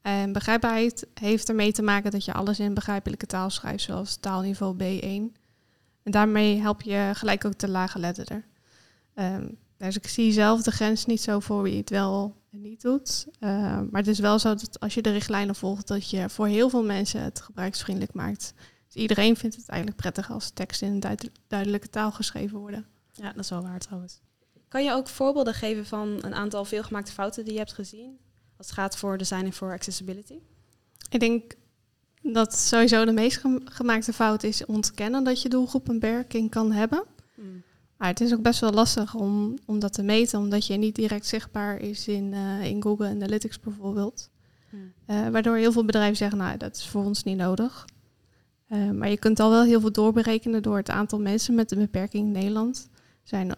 En 0.03 0.33
begrijpbaarheid 0.33 1.07
heeft 1.15 1.49
ermee 1.49 1.73
te 1.73 1.83
maken 1.83 2.11
dat 2.11 2.25
je 2.25 2.33
alles 2.33 2.61
in 2.61 2.75
begrijpelijke 2.75 3.27
taal 3.27 3.51
schrijft, 3.51 3.83
zoals 3.83 4.17
taalniveau 4.17 4.77
B1. 4.77 5.44
En 6.05 6.11
daarmee 6.11 6.61
help 6.61 6.83
je 6.83 7.11
gelijk 7.15 7.45
ook 7.45 7.59
de 7.59 7.69
lage 7.69 7.99
letterder. 7.99 8.45
Um, 9.15 9.59
dus 9.77 9.97
ik 9.97 10.09
zie 10.09 10.33
zelf 10.33 10.63
de 10.63 10.71
grens 10.71 11.07
niet 11.07 11.21
zo 11.21 11.41
voor 11.41 11.63
wie 11.63 11.77
het 11.77 11.91
wel 11.91 12.37
en 12.51 12.61
niet 12.61 12.83
doet. 12.83 13.27
Uh, 13.41 13.51
maar 13.91 14.01
het 14.01 14.07
is 14.07 14.19
wel 14.19 14.39
zo 14.39 14.55
dat 14.55 14.81
als 14.81 14.95
je 14.95 15.03
de 15.03 15.13
richtlijnen 15.13 15.55
volgt, 15.55 15.87
dat 15.87 16.11
je 16.11 16.29
voor 16.29 16.47
heel 16.47 16.69
veel 16.69 16.85
mensen 16.85 17.23
het 17.23 17.41
gebruiksvriendelijk 17.41 18.15
maakt. 18.15 18.55
Dus 18.87 19.03
iedereen 19.03 19.37
vindt 19.37 19.57
het 19.57 19.69
eigenlijk 19.69 20.01
prettig 20.01 20.31
als 20.31 20.51
teksten 20.51 20.89
in 20.89 21.01
duid 21.01 21.31
duidelijke 21.47 21.89
taal 21.91 22.13
geschreven 22.13 22.59
worden. 22.59 22.87
Ja, 23.13 23.33
dat 23.33 23.45
is 23.45 23.51
wel 23.51 23.63
waar 23.63 23.79
trouwens. 23.79 24.21
Kan 24.69 24.85
je 24.85 24.93
ook 24.93 25.09
voorbeelden 25.09 25.55
geven 25.55 25.87
van 25.87 26.19
een 26.21 26.35
aantal 26.35 26.65
veelgemaakte 26.65 27.13
fouten 27.13 27.45
die 27.45 27.53
je 27.53 27.59
hebt 27.59 27.73
gezien? 27.73 28.19
Als 28.57 28.67
het 28.67 28.77
gaat 28.77 28.97
voor 28.97 29.19
design 29.19 29.45
en 29.45 29.53
voor 29.53 29.73
accessibility? 29.73 30.39
Ik 31.11 31.21
denk 31.21 31.55
dat 32.33 32.55
sowieso 32.55 33.05
de 33.05 33.13
meest 33.13 33.43
gemaakte 33.65 34.13
fout 34.13 34.43
is 34.43 34.67
ontkennen 34.67 35.25
dat 35.25 35.43
je 35.43 35.49
doelgroep 35.49 35.89
een 35.89 35.99
beperking 35.99 36.51
kan 36.51 36.73
hebben. 36.73 37.05
Hmm. 37.35 37.63
Maar 37.97 38.09
het 38.09 38.21
is 38.21 38.33
ook 38.33 38.43
best 38.43 38.61
wel 38.61 38.73
lastig 38.73 39.15
om, 39.15 39.59
om 39.67 39.79
dat 39.79 39.93
te 39.93 40.03
meten, 40.03 40.39
omdat 40.39 40.67
je 40.67 40.77
niet 40.77 40.95
direct 40.95 41.27
zichtbaar 41.27 41.81
is 41.81 42.09
in, 42.09 42.33
uh, 42.33 42.65
in 42.65 42.83
Google 42.83 43.09
Analytics 43.09 43.61
bijvoorbeeld. 43.61 44.31
Hmm. 44.71 44.93
Uh, 45.07 45.29
waardoor 45.29 45.57
heel 45.57 45.73
veel 45.73 45.85
bedrijven 45.85 46.17
zeggen, 46.17 46.39
nou, 46.39 46.57
dat 46.57 46.77
is 46.77 46.87
voor 46.87 47.05
ons 47.05 47.23
niet 47.23 47.37
nodig. 47.37 47.85
Uh, 48.69 48.91
maar 48.91 49.11
je 49.11 49.19
kunt 49.19 49.41
al 49.41 49.51
wel 49.51 49.63
heel 49.63 49.81
veel 49.81 49.93
doorberekenen 49.93 50.63
door 50.63 50.77
het 50.77 50.91
aantal 50.91 51.21
mensen 51.21 51.55
met 51.55 51.71
een 51.71 51.79
beperking 51.79 52.27
in 52.27 52.33
Nederland. 52.33 52.89
Er 52.93 53.29
zijn 53.29 53.55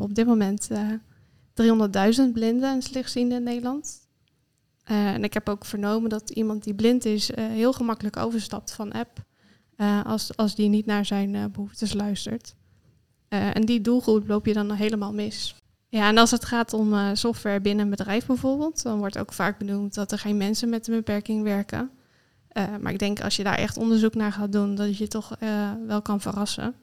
op 0.00 0.14
dit 0.14 0.26
moment 0.26 0.68
300.000 0.70 0.76
blinden 2.32 2.70
en 2.70 2.82
slechtzienden 2.82 3.38
in 3.38 3.44
Nederland. 3.44 4.07
Uh, 4.90 5.06
en 5.06 5.24
ik 5.24 5.34
heb 5.34 5.48
ook 5.48 5.64
vernomen 5.64 6.10
dat 6.10 6.30
iemand 6.30 6.64
die 6.64 6.74
blind 6.74 7.04
is 7.04 7.30
uh, 7.30 7.46
heel 7.46 7.72
gemakkelijk 7.72 8.16
overstapt 8.16 8.72
van 8.72 8.92
app 8.92 9.24
uh, 9.76 10.04
als, 10.04 10.36
als 10.36 10.54
die 10.54 10.68
niet 10.68 10.86
naar 10.86 11.04
zijn 11.04 11.50
behoeftes 11.52 11.92
luistert. 11.92 12.54
en 13.28 13.64
die 13.64 13.80
doelgroep 13.80 14.28
loop 14.28 14.46
je 14.46 14.52
dan 14.52 14.72
helemaal 14.72 15.12
mis. 15.12 15.54
Ja, 15.88 16.08
en 16.08 16.18
als 16.18 16.30
het 16.30 16.44
gaat 16.44 16.72
om 16.72 17.16
software 17.16 17.60
binnen 17.60 17.84
een 17.84 17.90
bedrijf 17.90 18.26
bijvoorbeeld, 18.26 18.82
dan 18.82 18.98
wordt 18.98 19.18
ook 19.18 19.32
vaak 19.32 19.58
benoemd 19.58 19.94
dat 19.94 20.12
er 20.12 20.18
geen 20.18 20.36
mensen 20.36 20.68
met 20.68 20.88
een 20.88 20.94
beperking 20.94 21.42
werken. 21.42 21.90
maar 22.80 22.92
ik 22.92 22.98
denk 22.98 23.20
als 23.20 23.36
je 23.36 23.44
daar 23.44 23.58
echt 23.58 23.76
onderzoek 23.76 24.14
naar 24.14 24.32
gaat 24.32 24.52
doen, 24.52 24.74
dat 24.74 24.96
je 24.96 25.08
toch 25.08 25.36
wel 25.86 26.02
kan 26.02 26.20
verrassen. 26.20 26.74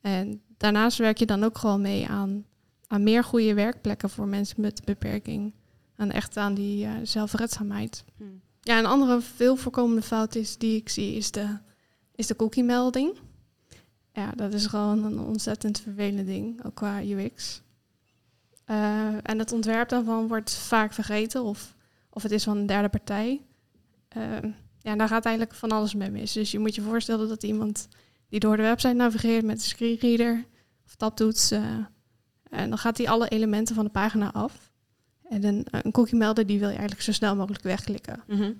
En 0.00 0.42
daarnaast 0.56 0.98
werk 0.98 1.18
je 1.18 1.26
dan 1.26 1.44
ook 1.44 1.58
gewoon 1.58 1.80
mee 1.80 2.08
aan, 2.08 2.44
aan 2.86 3.02
meer 3.02 3.24
goede 3.24 3.54
werkplekken 3.54 4.10
voor 4.10 4.26
mensen 4.26 4.60
met 4.60 4.78
een 4.78 4.84
beperking. 4.84 5.52
En 5.96 6.10
echt 6.10 6.36
aan 6.36 6.54
die 6.54 6.86
uh, 6.86 6.92
zelfredzaamheid. 7.02 8.04
Hmm. 8.16 8.40
Ja, 8.60 8.78
een 8.78 8.86
andere 8.86 9.20
veel 9.20 9.56
voorkomende 9.56 10.02
fout 10.02 10.34
is 10.34 10.58
die 10.58 10.76
ik 10.76 10.88
zie, 10.88 11.16
is 11.16 11.30
de, 11.30 11.58
is 12.14 12.26
de 12.26 12.36
cookie-melding. 12.36 13.18
Ja, 14.12 14.32
dat 14.36 14.54
is 14.54 14.66
gewoon 14.66 15.04
een 15.04 15.18
ontzettend 15.18 15.80
vervelend 15.80 16.26
ding, 16.26 16.64
ook 16.64 16.74
qua 16.74 17.02
UX. 17.02 17.62
Uh, 18.66 19.06
en 19.22 19.38
het 19.38 19.52
ontwerp 19.52 19.88
daarvan 19.88 20.28
wordt 20.28 20.54
vaak 20.54 20.92
vergeten 20.92 21.42
of, 21.42 21.74
of 22.10 22.22
het 22.22 22.32
is 22.32 22.44
van 22.44 22.56
een 22.56 22.66
derde 22.66 22.88
partij. 22.88 23.40
Uh, 24.16 24.52
ja, 24.78 24.96
daar 24.96 25.08
gaat 25.08 25.24
eigenlijk 25.24 25.56
van 25.56 25.70
alles 25.70 25.94
mee 25.94 26.10
mis. 26.10 26.32
Dus 26.32 26.50
je 26.50 26.58
moet 26.58 26.74
je 26.74 26.82
voorstellen 26.82 27.28
dat 27.28 27.42
iemand 27.42 27.88
die 28.28 28.40
door 28.40 28.56
de 28.56 28.62
website 28.62 28.92
navigeert 28.92 29.44
met 29.44 29.56
de 29.56 29.62
screenreader 29.62 30.44
of 30.86 30.94
tabtoets. 30.94 31.50
eh, 31.50 31.62
en 32.50 32.68
dan 32.68 32.78
gaat 32.78 32.98
hij 32.98 33.08
alle 33.08 33.28
elementen 33.28 33.74
van 33.74 33.84
de 33.84 33.90
pagina 33.90 34.32
af. 34.32 34.72
En 35.28 35.44
een, 35.44 35.66
een 35.70 35.92
cookie 35.92 36.18
melder 36.18 36.46
die 36.46 36.58
wil 36.58 36.68
je 36.68 36.74
eigenlijk 36.74 37.04
zo 37.04 37.12
snel 37.12 37.36
mogelijk 37.36 37.62
wegklikken. 37.62 38.22
Mhm. 38.26 38.52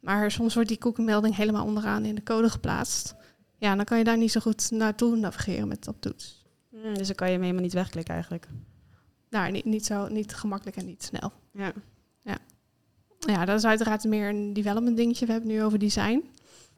Maar 0.00 0.30
soms 0.30 0.54
wordt 0.54 0.68
die 0.68 0.78
cookie 0.78 1.04
melding 1.04 1.36
helemaal 1.36 1.66
onderaan 1.66 2.04
in 2.04 2.14
de 2.14 2.22
code 2.22 2.50
geplaatst. 2.50 3.14
Ja, 3.56 3.76
dan 3.76 3.84
kan 3.84 3.98
je 3.98 4.04
daar 4.04 4.16
niet 4.16 4.32
zo 4.32 4.40
goed 4.40 4.70
naartoe 4.70 5.16
navigeren 5.16 5.68
met 5.68 5.82
tabtoets. 5.82 6.44
Mm, 6.70 6.94
dus 6.94 7.06
dan 7.06 7.16
kan 7.16 7.26
je 7.26 7.32
hem 7.32 7.42
helemaal 7.42 7.62
niet 7.62 7.72
wegklikken 7.72 8.14
eigenlijk. 8.14 8.48
Nou, 9.30 9.50
niet, 9.50 9.64
niet 9.64 9.86
zo 9.86 10.08
niet 10.08 10.34
gemakkelijk 10.34 10.76
en 10.76 10.86
niet 10.86 11.02
snel. 11.02 11.32
Ja. 11.52 11.72
Ja, 13.26 13.44
dat 13.44 13.58
is 13.58 13.64
uiteraard 13.64 14.04
meer 14.04 14.28
een 14.28 14.52
development 14.52 14.96
dingetje. 14.96 15.26
We 15.26 15.32
hebben 15.32 15.50
het 15.50 15.58
nu 15.58 15.64
over 15.64 15.78
design. 15.78 16.24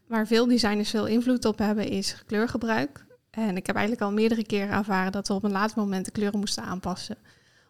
Waar 0.06 0.26
veel 0.26 0.46
designers 0.46 0.90
veel 0.90 1.06
invloed 1.06 1.44
op 1.44 1.58
hebben, 1.58 1.88
is 1.88 2.22
kleurgebruik. 2.26 3.06
En 3.30 3.56
ik 3.56 3.66
heb 3.66 3.76
eigenlijk 3.76 4.06
al 4.06 4.12
meerdere 4.12 4.44
keren 4.44 4.74
ervaren 4.74 5.12
dat 5.12 5.28
we 5.28 5.34
op 5.34 5.44
een 5.44 5.50
laat 5.50 5.74
moment 5.74 6.04
de 6.04 6.10
kleuren 6.10 6.38
moesten 6.38 6.62
aanpassen. 6.62 7.16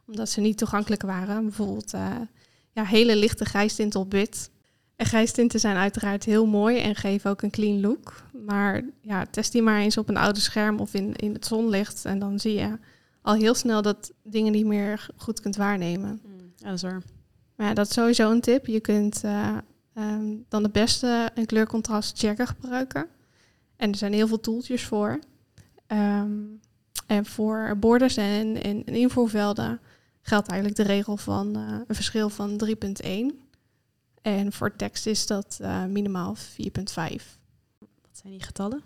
Omdat 0.09 0.29
ze 0.29 0.41
niet 0.41 0.59
toegankelijk 0.59 1.03
waren. 1.03 1.43
Bijvoorbeeld 1.43 1.93
eh, 1.93 2.17
ja, 2.73 2.85
hele 2.85 3.17
lichte 3.17 3.45
grijstinten 3.45 4.01
op 4.01 4.13
wit. 4.13 4.51
En 4.97 5.07
grijstinten 5.07 5.61
zijn 5.61 5.77
uiteraard 5.77 6.25
heel 6.25 6.47
mooi 6.47 6.79
en 6.81 6.95
geven 6.95 7.31
ook 7.31 7.43
een 7.43 7.51
clean 7.51 7.81
look. 7.81 8.23
Maar 8.47 8.85
ja, 9.01 9.27
test 9.31 9.53
die 9.53 9.63
maar 9.63 9.81
eens 9.81 9.97
op 9.97 10.09
een 10.09 10.17
oude 10.17 10.41
scherm 10.41 10.79
of 10.79 10.95
in, 10.95 11.17
in 11.17 11.33
het 11.33 11.47
zonlicht. 11.47 12.05
En 12.05 12.19
dan 12.19 12.41
zie 12.41 12.55
je 12.55 12.79
al 13.23 13.35
heel 13.35 13.55
snel 13.55 13.83
dat 13.83 14.13
dingen 14.23 14.53
niet 14.53 14.67
meer 14.67 15.09
goed 15.17 15.41
kunt 15.41 15.57
waarnemen. 15.57 16.21
Mm, 16.25 16.53
ja, 16.57 16.67
dat 16.67 16.75
is 16.75 16.83
waar. 16.83 17.03
Maar 17.57 17.67
ja, 17.67 17.75
dat 17.75 17.87
is 17.87 17.95
sowieso 17.95 18.31
een 18.31 18.41
tip. 18.41 18.67
Je 18.67 18.81
kunt 18.81 19.25
eh, 19.25 19.57
ehm, 19.95 20.27
dan 20.49 20.63
het 20.63 20.73
beste 20.73 21.31
een 21.35 21.47
kleurcontrast 21.47 22.19
checker 22.19 22.47
gebruiken. 22.47 23.07
En 23.77 23.91
er 23.91 23.97
zijn 23.97 24.13
heel 24.13 24.29
veel 24.29 24.41
tooltjes 24.41 24.85
voor. 24.85 25.19
Ehm, 25.87 26.33
en 27.07 27.27
voor 27.27 27.77
borders 27.79 28.17
en, 28.17 28.63
en, 28.63 28.85
en 28.85 28.95
invoervelden 28.95 29.81
geldt 30.29 30.49
eigenlijk 30.49 30.77
de 30.77 30.95
regel 30.95 31.17
van 31.17 31.57
eh, 31.57 31.81
een 31.87 31.95
verschil 31.95 32.31
van 32.31 32.61
3,1. 32.67 33.47
En 34.23 34.53
voor 34.53 34.77
tekst 34.77 35.07
is 35.07 35.27
dat 35.27 35.59
eh, 35.61 35.85
minimaal 35.85 36.37
4,5. 36.37 36.43
Wat 37.79 38.13
zijn 38.13 38.33
die 38.33 38.43
getallen? 38.43 38.83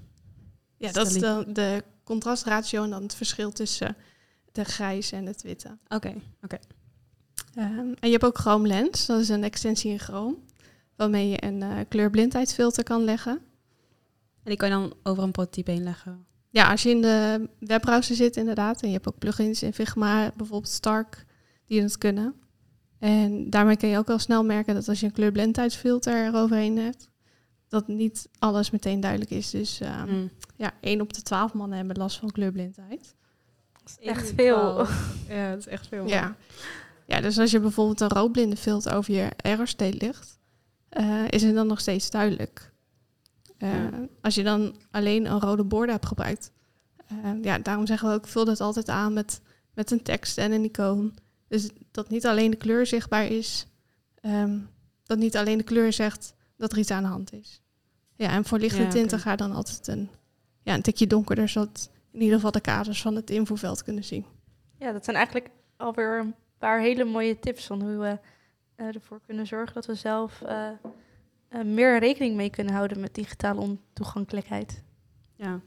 Ja, 0.76 0.92
dat 0.92 1.06
is 1.06 1.18
dan 1.18 1.52
de 1.52 1.84
contrastratio 2.04 2.84
en 2.84 2.90
dan 2.90 3.02
het 3.02 3.14
verschil 3.14 3.52
tussen 3.52 3.96
de 4.52 4.64
grijs 4.64 5.12
en 5.12 5.26
het 5.26 5.42
witte. 5.42 5.78
Oké. 5.88 6.14
Ehm, 7.54 7.78
en 7.78 7.96
je 8.00 8.10
hebt 8.10 8.24
ook 8.24 8.38
Chrome 8.38 8.68
Lens, 8.68 9.06
dat 9.06 9.20
is 9.20 9.28
een 9.28 9.44
extensie 9.44 9.90
in 9.90 9.98
Chrome, 9.98 10.36
waarmee 10.96 11.28
je 11.28 11.44
een 11.44 11.62
eh, 11.62 11.78
kleurblindheidsfilter 11.88 12.84
kan 12.84 13.04
leggen. 13.04 13.32
En 14.42 14.50
die 14.50 14.56
kan 14.56 14.68
je 14.68 14.74
dan 14.74 14.94
over 15.02 15.22
een 15.22 15.30
prototype 15.30 15.70
heen 15.70 15.82
leggen. 15.82 16.26
Ja, 16.50 16.70
als 16.70 16.82
je 16.82 16.90
in 16.90 17.02
de 17.02 17.48
webbrowser 17.58 18.16
zit 18.16 18.36
inderdaad, 18.36 18.82
en 18.82 18.88
je 18.88 18.94
hebt 18.94 19.08
ook 19.08 19.18
plugins 19.18 19.62
in 19.62 19.72
Figma, 19.72 20.32
bijvoorbeeld 20.36 20.72
Stark, 20.72 21.24
die 21.72 21.80
dat 21.80 21.98
kunnen. 21.98 22.34
En 22.98 23.50
daarmee 23.50 23.76
kun 23.76 23.88
je 23.88 23.98
ook 23.98 24.10
al 24.10 24.18
snel 24.18 24.44
merken 24.44 24.74
dat 24.74 24.88
als 24.88 25.00
je 25.00 25.06
een 25.06 25.12
kleurblindheidsfilter 25.12 26.26
eroverheen 26.26 26.78
hebt, 26.78 27.08
dat 27.68 27.88
niet 27.88 28.28
alles 28.38 28.70
meteen 28.70 29.00
duidelijk 29.00 29.30
is. 29.30 29.50
Dus 29.50 29.80
ehm, 29.80 30.10
Mm. 30.14 30.30
ja, 30.56 30.72
1 30.80 31.00
op 31.00 31.12
de 31.12 31.22
12 31.22 31.52
mannen 31.52 31.76
hebben 31.78 31.96
last 31.96 32.18
van 32.18 32.30
kleurblindheid. 32.30 33.14
Echt 34.00 34.32
veel. 34.36 34.86
Ja, 35.28 35.50
dat 35.50 35.58
is 35.58 35.66
echt 35.66 35.86
veel. 35.88 36.06
Ja. 36.06 36.36
ja, 37.06 37.20
dus 37.20 37.38
als 37.38 37.50
je 37.50 37.60
bijvoorbeeld 37.60 38.00
een 38.00 38.08
roodblinde 38.08 38.56
filter 38.56 38.94
over 38.94 39.14
je 39.14 39.28
state 39.64 39.96
ligt, 39.96 40.38
eh, 40.88 41.28
is 41.28 41.42
het 41.42 41.54
dan 41.54 41.66
nog 41.66 41.80
steeds 41.80 42.10
duidelijk. 42.10 42.72
Eh, 43.58 43.72
Ja. 43.72 43.90
Als 44.20 44.34
je 44.34 44.42
dan 44.42 44.76
alleen 44.90 45.26
een 45.26 45.40
rode 45.40 45.64
borden 45.64 45.94
hebt 45.94 46.06
gebruikt, 46.06 46.52
eh, 47.06 47.16
ja, 47.42 47.58
daarom 47.58 47.86
zeggen 47.86 48.08
we 48.08 48.14
ook, 48.14 48.26
vul 48.26 48.44
dat 48.44 48.60
altijd 48.60 48.88
aan 48.88 49.12
met, 49.12 49.40
met 49.74 49.90
een 49.90 50.02
tekst 50.02 50.38
en 50.38 50.52
een 50.52 50.64
icoon. 50.64 51.14
Dus 51.52 51.70
dat 51.90 52.08
niet 52.08 52.26
alleen 52.26 52.50
de 52.50 52.56
kleur 52.56 52.86
zichtbaar 52.86 53.26
is, 53.26 53.66
ehm, 54.20 54.58
dat 55.02 55.18
niet 55.18 55.36
alleen 55.36 55.58
de 55.58 55.64
kleur 55.64 55.92
zegt 55.92 56.34
dat 56.56 56.72
er 56.72 56.78
iets 56.78 56.90
aan 56.90 57.02
de 57.02 57.08
hand 57.08 57.32
is. 57.32 57.62
Ja, 58.14 58.30
en 58.30 58.44
voor 58.44 58.58
lichte 58.58 58.82
Ja, 58.82 58.88
tinten 58.88 59.18
ga 59.18 59.36
dan 59.36 59.52
altijd 59.52 59.86
een, 59.86 60.10
ja, 60.62 60.74
een 60.74 60.82
tikje 60.82 61.06
donkerder, 61.06 61.48
zodat 61.48 61.90
in 62.10 62.20
ieder 62.20 62.34
geval 62.34 62.50
de 62.50 62.60
kaders 62.60 63.02
van 63.02 63.16
het 63.16 63.30
invoerveld 63.30 63.82
kunnen 63.82 64.04
zien. 64.04 64.24
Ja, 64.78 64.92
dat 64.92 65.04
zijn 65.04 65.16
eigenlijk 65.16 65.50
alweer 65.76 66.18
een 66.18 66.34
paar 66.58 66.80
hele 66.80 67.04
mooie 67.04 67.38
tips 67.38 67.66
van 67.66 67.82
hoe 67.82 67.96
we 67.96 68.18
eh, 68.74 68.94
ervoor 68.94 69.20
kunnen 69.26 69.46
zorgen 69.46 69.74
dat 69.74 69.86
we 69.86 69.94
zelf 69.94 70.42
eh, 70.42 70.68
eh, 71.48 71.64
meer 71.64 71.98
rekening 71.98 72.36
mee 72.36 72.50
kunnen 72.50 72.74
houden 72.74 73.00
met 73.00 73.14
digitale 73.14 73.60
ontoegankelijkheid. 73.60 74.82
Ja. 75.36 75.60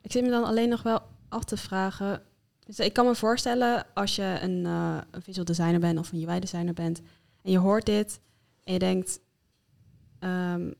Ik 0.00 0.12
zit 0.12 0.22
me 0.22 0.30
dan 0.30 0.44
alleen 0.44 0.68
nog 0.68 0.82
wel 0.82 1.00
af 1.28 1.44
te 1.44 1.56
vragen. 1.56 2.22
Dus 2.76 2.86
ik 2.86 2.92
kan 2.92 3.06
me 3.06 3.14
voorstellen 3.14 3.86
als 3.94 4.16
je 4.16 4.38
een, 4.40 4.66
eh, 4.66 4.98
een 5.10 5.22
visual 5.22 5.44
designer 5.44 5.80
bent 5.80 5.98
of 5.98 6.12
een 6.12 6.28
UI-designer 6.28 6.74
bent 6.74 7.00
en 7.42 7.50
je 7.50 7.58
hoort 7.58 7.86
dit 7.86 8.20
en 8.64 8.72
je 8.72 8.78
denkt, 8.78 9.20
ehm, 10.18 10.72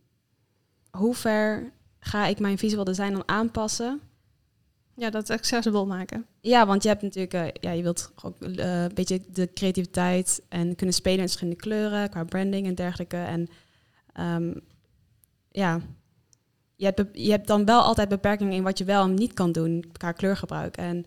hoe 0.90 1.14
ver 1.14 1.72
ga 1.98 2.26
ik 2.26 2.38
mijn 2.38 2.58
visual 2.58 2.84
design 2.84 3.12
dan 3.12 3.28
aanpassen? 3.28 4.00
Ja, 4.94 5.10
dat 5.10 5.30
accessible 5.30 5.84
maken. 5.84 6.26
Ja, 6.40 6.66
want 6.66 6.82
je 6.82 6.88
hebt 6.88 7.02
natuurlijk, 7.02 7.34
eh, 7.34 7.46
ja, 7.60 7.70
je 7.70 7.82
wilt 7.82 8.12
ook 8.22 8.42
eh, 8.42 8.82
een 8.82 8.94
beetje 8.94 9.20
de 9.32 9.52
creativiteit 9.52 10.42
en 10.48 10.76
kunnen 10.76 10.94
spelen 10.94 11.18
in 11.18 11.28
verschillende 11.28 11.60
kleuren 11.60 12.10
qua 12.10 12.24
branding 12.24 12.66
en 12.66 12.74
dergelijke. 12.74 13.16
En 13.16 13.48
ehm, 14.12 14.54
ja, 15.50 15.80
je 16.76 16.84
hebt, 16.84 17.04
je 17.12 17.30
hebt 17.30 17.46
dan 17.46 17.64
wel 17.64 17.82
altijd 17.82 18.08
beperkingen 18.08 18.52
in 18.52 18.62
wat 18.62 18.78
je 18.78 18.84
wel 18.84 19.04
en 19.04 19.14
niet 19.14 19.32
kan 19.32 19.52
doen 19.52 19.84
qua 19.92 20.12
kleurgebruik. 20.12 20.76
En 20.76 21.06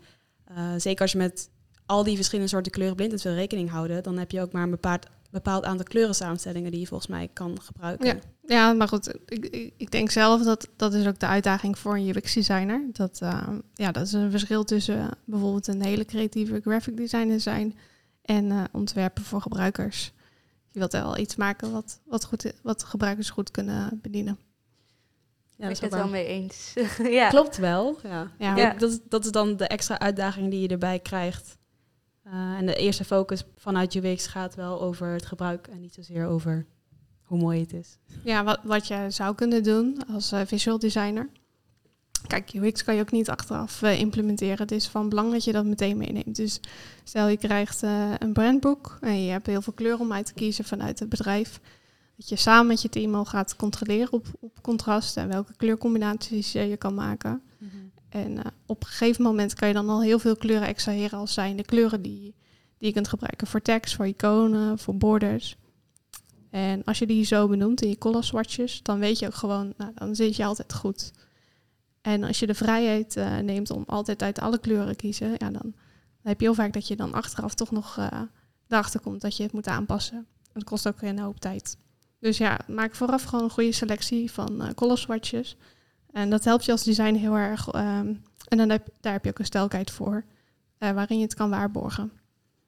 eh, 0.54 0.72
zeker 0.76 1.00
als 1.02 1.12
je 1.12 1.18
met 1.18 1.50
al 1.86 2.04
die 2.04 2.16
verschillende 2.16 2.50
soorten 2.50 2.72
kleuren 2.72 2.96
blind 2.96 3.22
wil 3.22 3.32
rekening 3.32 3.70
houden, 3.70 4.02
dan 4.02 4.18
heb 4.18 4.30
je 4.30 4.40
ook 4.40 4.52
maar 4.52 4.62
een 4.62 4.70
bepaald, 4.70 5.06
bepaald 5.30 5.64
aantal 5.64 5.84
kleurensamenstellingen 5.84 6.70
die 6.70 6.80
je 6.80 6.86
volgens 6.86 7.10
mij 7.10 7.28
kan 7.32 7.60
gebruiken. 7.62 8.06
Ja. 8.06 8.16
Ja, 8.46 8.72
maar 8.72 8.88
goed, 8.88 9.14
ik, 9.26 9.72
ik, 9.76 9.90
denk 9.90 10.10
zelf 10.10 10.42
dat 10.42 10.68
dat 10.76 10.94
is 10.94 11.06
ook 11.06 11.18
de 11.18 11.26
uitdaging 11.26 11.78
voor 11.78 11.96
een 11.96 12.08
UX-designer. 12.08 12.88
Dat, 12.92 13.20
eh, 13.20 13.48
ja, 13.74 13.92
dat 13.92 14.06
is 14.06 14.12
een 14.12 14.30
verschil 14.30 14.64
tussen 14.64 15.10
bijvoorbeeld 15.24 15.66
een 15.66 15.82
hele 15.82 16.04
creatieve 16.04 16.60
graphic 16.60 16.96
designer 16.96 17.40
zijn 17.40 17.76
en 18.22 18.50
eh, 18.50 18.64
ontwerpen 18.72 19.24
voor 19.24 19.40
gebruikers. 19.40 20.12
Je 20.70 20.78
wilt 20.78 20.92
wel 20.92 21.18
iets 21.18 21.36
maken 21.36 21.72
wat, 21.72 22.00
wat, 22.04 22.24
goed, 22.24 22.52
wat 22.62 22.84
gebruikers 22.84 23.30
goed 23.30 23.50
kunnen 23.50 23.98
bedienen. 24.02 24.38
Ja, 25.58 25.62
ben 25.66 25.66
ik 25.70 25.72
is 25.76 25.80
het 25.80 25.94
wel 25.94 26.08
mee 26.08 26.26
eens. 26.26 26.72
ja. 27.20 27.28
Klopt 27.28 27.56
wel. 27.56 27.98
Ja. 28.02 28.30
Ja. 28.38 28.74
Dat, 28.74 28.90
is- 28.90 28.98
dat 29.08 29.24
is 29.24 29.30
dan 29.30 29.56
de 29.56 29.66
extra 29.66 29.98
uitdaging 29.98 30.50
die 30.50 30.60
je 30.60 30.68
erbij 30.68 30.98
krijgt. 30.98 31.56
Eh, 32.24 32.32
en 32.32 32.66
de 32.66 32.74
eerste 32.74 33.04
focus 33.04 33.44
vanuit 33.56 33.94
UX 33.94 34.26
gaat 34.26 34.54
wel 34.54 34.80
over 34.80 35.06
het 35.12 35.26
gebruik 35.26 35.66
en 35.66 35.80
niet 35.80 35.94
zozeer 35.94 36.26
over 36.26 36.66
hoe 37.22 37.38
mooi 37.38 37.60
het 37.60 37.72
is. 37.72 37.98
Ja, 38.24 38.44
wat, 38.44 38.58
wat 38.62 38.86
je 38.86 39.06
zou 39.08 39.34
kunnen 39.34 39.62
doen 39.62 40.02
als 40.12 40.32
eh, 40.32 40.40
visual 40.46 40.78
designer. 40.78 41.28
Kijk, 42.26 42.52
UX 42.54 42.84
kan 42.84 42.94
je 42.94 43.00
ook 43.00 43.10
niet 43.10 43.30
achteraf 43.30 43.82
eh, 43.82 44.00
implementeren. 44.00 44.58
Het 44.58 44.70
is 44.72 44.88
van 44.88 45.08
belang 45.08 45.32
dat 45.32 45.44
je 45.44 45.52
dat 45.52 45.64
meteen 45.64 45.96
meeneemt. 45.96 46.36
Dus 46.36 46.60
stel 47.04 47.28
je 47.28 47.36
krijgt 47.36 47.82
eh, 47.82 48.10
een 48.18 48.32
brandboek 48.32 48.98
en 49.00 49.24
je 49.24 49.30
hebt 49.30 49.46
heel 49.46 49.62
veel 49.62 49.72
kleuren 49.72 50.00
om 50.00 50.12
uit 50.12 50.26
te 50.26 50.34
kiezen 50.34 50.64
vanuit 50.64 50.98
het 50.98 51.08
bedrijf. 51.08 51.60
Dat 52.16 52.28
je 52.28 52.36
samen 52.36 52.66
met 52.66 52.82
je 52.82 52.88
team 52.88 53.14
al 53.14 53.24
gaat 53.24 53.56
controleren 53.56 54.12
op, 54.12 54.26
op 54.40 54.62
contrast 54.62 55.16
en 55.16 55.28
welke 55.28 55.56
kleurcombinaties 55.56 56.52
je 56.52 56.76
kan 56.76 56.94
maken. 56.94 57.42
En 58.08 58.38
eh, 58.38 58.44
op 58.66 58.82
een 58.82 58.88
gegeven 58.88 59.22
moment 59.22 59.54
kan 59.54 59.68
je 59.68 59.74
dan 59.74 59.88
al 59.88 60.02
heel 60.02 60.18
veel 60.18 60.36
kleuren 60.36 60.68
extraheren 60.68 61.18
als 61.18 61.34
zijn 61.34 61.56
de 61.56 61.64
kleuren 61.64 62.02
die, 62.02 62.34
die 62.78 62.88
je 62.88 62.92
kunt 62.92 63.08
gebruiken 63.08 63.46
voor 63.46 63.62
tekst, 63.62 63.94
voor 63.94 64.06
iconen, 64.06 64.78
voor 64.78 64.96
borders. 64.96 65.56
En 66.50 66.84
als 66.84 66.98
je 66.98 67.06
die 67.06 67.24
zo 67.24 67.48
benoemt 67.48 67.82
in 67.82 67.88
je 67.88 67.98
color 67.98 68.24
swatches, 68.24 68.82
dan 68.82 68.98
weet 68.98 69.18
je 69.18 69.26
ook 69.26 69.34
gewoon, 69.34 69.74
nou, 69.76 69.92
dan 69.94 70.14
zit 70.14 70.36
je 70.36 70.44
altijd 70.44 70.74
goed. 70.74 71.12
En 72.00 72.24
als 72.24 72.38
je 72.38 72.46
de 72.46 72.54
vrijheid 72.54 73.16
eh, 73.16 73.38
neemt 73.38 73.70
om 73.70 73.84
altijd 73.86 74.22
uit 74.22 74.40
alle 74.40 74.58
kleuren 74.58 74.88
te 74.88 74.94
kiezen, 74.94 75.30
ja, 75.30 75.50
dan, 75.50 75.52
dan 75.52 75.72
heb 76.22 76.40
je 76.40 76.46
heel 76.46 76.54
vaak 76.54 76.72
dat 76.72 76.88
je 76.88 76.96
dan 76.96 77.12
achteraf 77.12 77.54
toch 77.54 77.70
nog 77.70 77.98
eh 77.98 78.20
erachter 78.68 79.00
komt 79.00 79.20
dat 79.20 79.36
je 79.36 79.42
het 79.42 79.52
moet 79.52 79.66
aanpassen. 79.66 80.16
En 80.16 80.26
dat 80.52 80.64
kost 80.64 80.88
ook 80.88 81.00
weer 81.00 81.10
een 81.10 81.18
hoop 81.18 81.40
tijd. 81.40 81.76
Dus 82.18 82.38
ja, 82.38 82.60
maak 82.68 82.94
vooraf 82.94 83.22
gewoon 83.22 83.44
een 83.44 83.50
goede 83.50 83.72
selectie 83.72 84.30
van 84.30 84.62
eh 84.62 84.70
color 84.70 84.98
swatches. 84.98 85.56
En 86.10 86.30
dat 86.30 86.44
helpt 86.44 86.64
je 86.64 86.72
als 86.72 86.84
design 86.84 87.14
heel 87.14 87.34
erg. 87.34 87.68
ehm, 87.68 88.14
en 88.48 88.58
dan 88.58 88.68
heb, 88.70 88.88
daar 89.00 89.12
heb 89.12 89.24
je 89.24 89.30
ook 89.30 89.38
een 89.38 89.44
stelkheid 89.44 89.90
voor, 89.90 90.24
eh, 90.78 90.90
waarin 90.90 91.18
je 91.18 91.24
het 91.24 91.34
kan 91.34 91.50
waarborgen. 91.50 92.12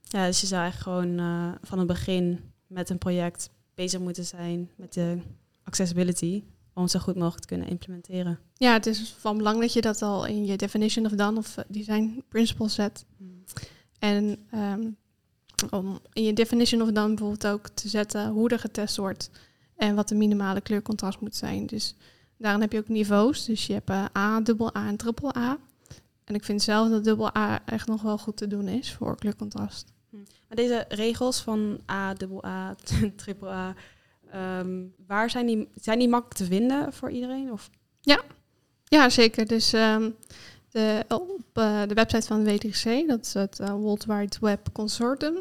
Ja, 0.02 0.26
dus 0.26 0.40
je 0.40 0.47
zou 0.47 0.62
eigenlijk 0.62 0.97
gewoon 0.97 1.19
eh, 1.19 1.52
van 1.62 1.78
het 1.78 1.87
begin 1.87 2.40
met 2.67 2.90
een 2.90 2.99
project 2.99 3.50
bezig 3.75 4.00
moeten 4.00 4.25
zijn 4.25 4.71
met 4.76 4.93
de 4.93 5.19
accessibility 5.62 6.45
om 6.75 6.88
zo 6.88 6.99
goed 6.99 7.14
mogelijk 7.14 7.40
te 7.40 7.49
kunnen 7.49 7.69
implementeren. 7.69 8.38
Ja, 8.55 8.73
het 8.73 8.87
is 8.87 9.14
van 9.19 9.37
belang 9.37 9.61
dat 9.61 9.73
je 9.73 9.81
dat 9.81 10.02
al 10.02 10.26
in 10.26 10.47
je 10.47 10.57
definition 10.57 11.07
of 11.07 11.12
done 11.12 11.38
of 11.38 11.57
eh, 11.57 11.64
design 11.69 12.25
principles 12.28 12.75
zet. 12.75 13.05
En 13.99 14.47
ehm, 14.50 14.90
om 15.70 16.00
in 16.12 16.24
je 16.24 16.32
definition 16.32 16.82
of 16.82 16.90
done 16.90 17.14
bijvoorbeeld 17.14 17.46
ook 17.46 17.68
te 17.68 17.88
zetten 17.88 18.28
hoe 18.28 18.48
er 18.48 18.58
getest 18.58 18.96
wordt 18.96 19.30
en 19.76 19.94
wat 19.94 20.08
de 20.08 20.14
minimale 20.14 20.60
kleurcontrast 20.60 21.20
moet 21.20 21.36
zijn. 21.36 21.66
Dus 21.66 21.94
Daarin 22.38 22.60
heb 22.60 22.72
je 22.72 22.78
ook 22.78 22.88
niveaus. 22.88 23.44
Dus 23.44 23.66
je 23.66 23.72
hebt 23.72 23.90
uh, 23.90 24.04
A, 24.16 24.40
dubbel 24.40 24.76
A 24.76 24.86
en 24.86 24.96
triple 24.96 25.36
A. 25.36 25.58
En 26.24 26.34
ik 26.34 26.44
vind 26.44 26.62
zelf 26.62 26.88
dat 26.88 27.04
dubbel 27.04 27.36
A 27.36 27.60
echt 27.64 27.86
nog 27.86 28.02
wel 28.02 28.18
goed 28.18 28.36
te 28.36 28.46
doen 28.46 28.68
is 28.68 28.92
voor 28.92 29.16
kleurcontrast. 29.16 29.92
Hm. 30.10 30.16
Maar 30.16 30.56
deze 30.56 30.84
regels 30.88 31.40
van 31.40 31.80
A, 31.90 32.14
dubbel 32.14 32.44
A, 32.44 32.74
triple 33.16 33.48
A, 33.48 33.74
ehm, 34.30 34.84
waar 35.06 35.30
zijn 35.30 35.46
die, 35.46 35.68
zijn 35.74 35.98
die 35.98 36.08
makkelijk 36.08 36.38
te 36.38 36.44
vinden 36.44 36.92
voor 36.92 37.10
iedereen? 37.10 37.52
Of? 37.52 37.70
Ja. 38.00 38.22
ja, 38.84 39.08
zeker. 39.08 39.46
Dus 39.46 39.72
um, 39.72 40.16
de, 40.70 41.04
op 41.08 41.40
uh, 41.54 41.82
de 41.87 41.94
website 41.94 42.26
van 42.26 42.44
de 42.44 42.52
W3C, 42.52 43.06
dat 43.06 43.25
is 43.26 43.34
het 43.34 43.60
uh, 43.60 43.70
World 43.70 44.04
Wide 44.04 44.37
Web 44.40 44.68
Consortium, 44.72 45.34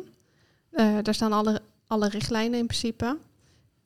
uh, 0.72 0.98
daar 1.02 1.14
staan 1.14 1.34
alle, 1.34 1.62
alle 1.88 2.10
richtlijnen 2.10 2.60
in 2.60 2.66
principe. 2.66 3.18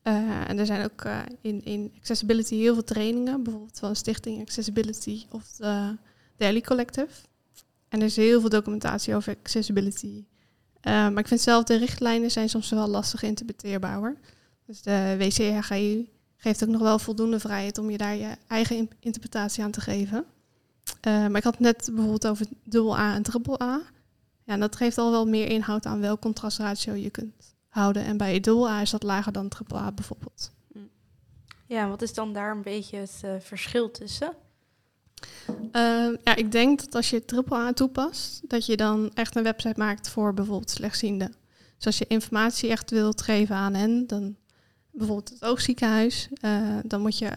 en 0.02 0.60
er 0.60 0.66
zijn 0.66 0.84
ook 0.84 1.06
in, 1.42 1.64
in 1.64 1.92
accessibility 1.98 2.56
heel 2.56 2.74
veel 2.74 2.84
trainingen, 2.84 3.44
bijvoorbeeld 3.44 3.80
van 3.80 3.96
Stichting 3.96 4.42
Accessibility 4.42 5.26
of 5.30 5.52
de 5.52 5.98
Daily 6.38 6.62
Collective. 6.62 7.28
En 7.90 8.00
er 8.00 8.06
is 8.06 8.16
heel 8.16 8.40
veel 8.40 8.50
documentatie 8.50 9.16
over 9.16 9.36
accessibility. 9.44 10.24
maar 10.82 11.18
ik 11.18 11.28
vind 11.28 11.42
zelf 11.42 11.64
de 11.64 11.76
richtlijnen 11.76 12.32
zijn 12.32 12.50
soms 12.50 12.70
wel 12.70 12.88
lastig 12.88 13.24
interpreteerbaar 13.24 13.96
hoor. 13.96 14.16
Dus 14.66 14.82
de 14.82 15.16
WCHGI 15.18 16.10
geeft 16.38 16.64
ook 16.64 16.70
nog 16.70 16.82
wel 16.82 17.00
voldoende 17.00 17.40
vrijheid 17.40 17.78
om 17.78 17.90
je 17.90 17.98
daar 17.98 18.16
je 18.16 18.38
eigen 18.48 18.90
interpretatie 19.00 19.64
aan 19.64 19.72
te 19.72 19.82
geven. 19.82 20.26
Uh, 21.08 21.28
maar 21.28 21.38
ik 21.38 21.44
had 21.44 21.54
het 21.54 21.60
net 21.60 21.90
bijvoorbeeld 21.92 22.28
over 22.28 22.46
dubbel 22.64 22.98
A 22.98 23.14
en 23.14 23.24
triple 23.24 23.62
A. 23.62 23.82
Ja, 24.44 24.54
en 24.54 24.60
dat 24.60 24.76
geeft 24.76 24.98
al 24.98 25.12
wel 25.12 25.28
meer 25.28 25.48
inhoud 25.48 25.86
aan 25.86 26.00
welk 26.00 26.22
contrastratio 26.22 26.94
je 26.94 27.10
kunt 27.10 27.56
houden. 27.68 28.04
En 28.04 28.18
bij 28.18 28.40
dubbel 28.40 28.70
A 28.70 28.82
is 28.82 28.90
dat 28.90 29.04
lager 29.04 29.32
dan 29.32 29.48
triple 29.48 29.78
A 29.78 29.92
bijvoorbeeld. 29.92 30.52
Ja, 31.66 31.88
wat 31.88 32.02
is 32.02 32.14
dan 32.14 32.34
daar 32.34 32.52
een 32.52 32.62
beetje 32.62 32.98
het 32.98 33.22
uh, 33.26 33.32
verschil 33.40 33.92
tussen? 33.92 34.34
Uh, 35.50 36.18
ja, 36.24 36.36
ik 36.36 36.52
denk 36.52 36.80
dat 36.80 36.96
als 36.96 37.10
je 37.10 37.26
triple 37.26 37.56
A 37.56 37.74
toepast, 37.74 38.50
dat 38.50 38.66
je 38.66 38.78
dan 38.78 39.12
echt 39.14 39.36
een 39.36 39.44
website 39.44 39.80
maakt 39.80 40.10
voor 40.10 40.34
bijvoorbeeld 40.34 40.70
slechtzienden. 40.70 41.36
Dus 41.76 41.86
als 41.86 41.98
je 41.98 42.06
informatie 42.08 42.70
echt 42.70 42.90
wilt 42.90 43.22
geven 43.22 43.56
aan 43.56 43.74
hen, 43.74 44.08
dan 44.08 44.36
bijvoorbeeld 44.92 45.30
het 45.30 45.44
oogziekenhuis, 45.44 46.30
uh, 46.42 46.78
dan 46.84 47.02
moet 47.02 47.18
je 47.18 47.32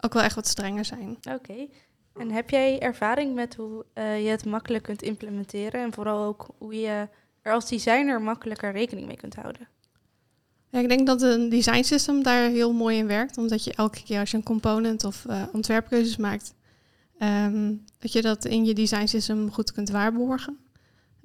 ook 0.00 0.12
wel 0.12 0.22
echt 0.22 0.34
wat 0.34 0.46
strenger 0.46 0.84
zijn. 0.84 1.10
Oké. 1.10 1.32
Okay. 1.32 1.70
En 2.16 2.30
heb 2.30 2.50
jij 2.50 2.80
ervaring 2.80 3.34
met 3.34 3.54
hoe 3.54 3.84
uh, 3.94 4.24
je 4.24 4.30
het 4.30 4.44
makkelijk 4.44 4.84
kunt 4.84 5.02
implementeren 5.02 5.82
en 5.82 5.92
vooral 5.92 6.24
ook 6.24 6.46
hoe 6.58 6.74
je 6.74 7.08
er 7.42 7.52
als 7.52 7.68
designer 7.68 8.22
makkelijker 8.22 8.72
rekening 8.72 9.06
mee 9.06 9.16
kunt 9.16 9.34
houden? 9.34 9.68
Ja, 10.68 10.80
ik 10.80 10.88
denk 10.88 11.06
dat 11.06 11.22
een 11.22 11.48
design 11.48 11.82
system 11.82 12.22
daar 12.22 12.48
heel 12.48 12.72
mooi 12.72 12.98
in 12.98 13.06
werkt, 13.06 13.38
omdat 13.38 13.64
je 13.64 13.74
elke 13.74 14.02
keer 14.02 14.20
als 14.20 14.30
je 14.30 14.36
een 14.36 14.42
component 14.42 15.04
of 15.04 15.24
uh, 15.28 15.42
ontwerpkeuzes 15.52 16.16
maakt, 16.16 16.54
um, 17.18 17.84
dat 17.98 18.12
je 18.12 18.22
dat 18.22 18.44
in 18.44 18.64
je 18.64 18.74
design 18.74 19.06
system 19.06 19.52
goed 19.52 19.72
kunt 19.72 19.90
waarborgen. 19.90 20.58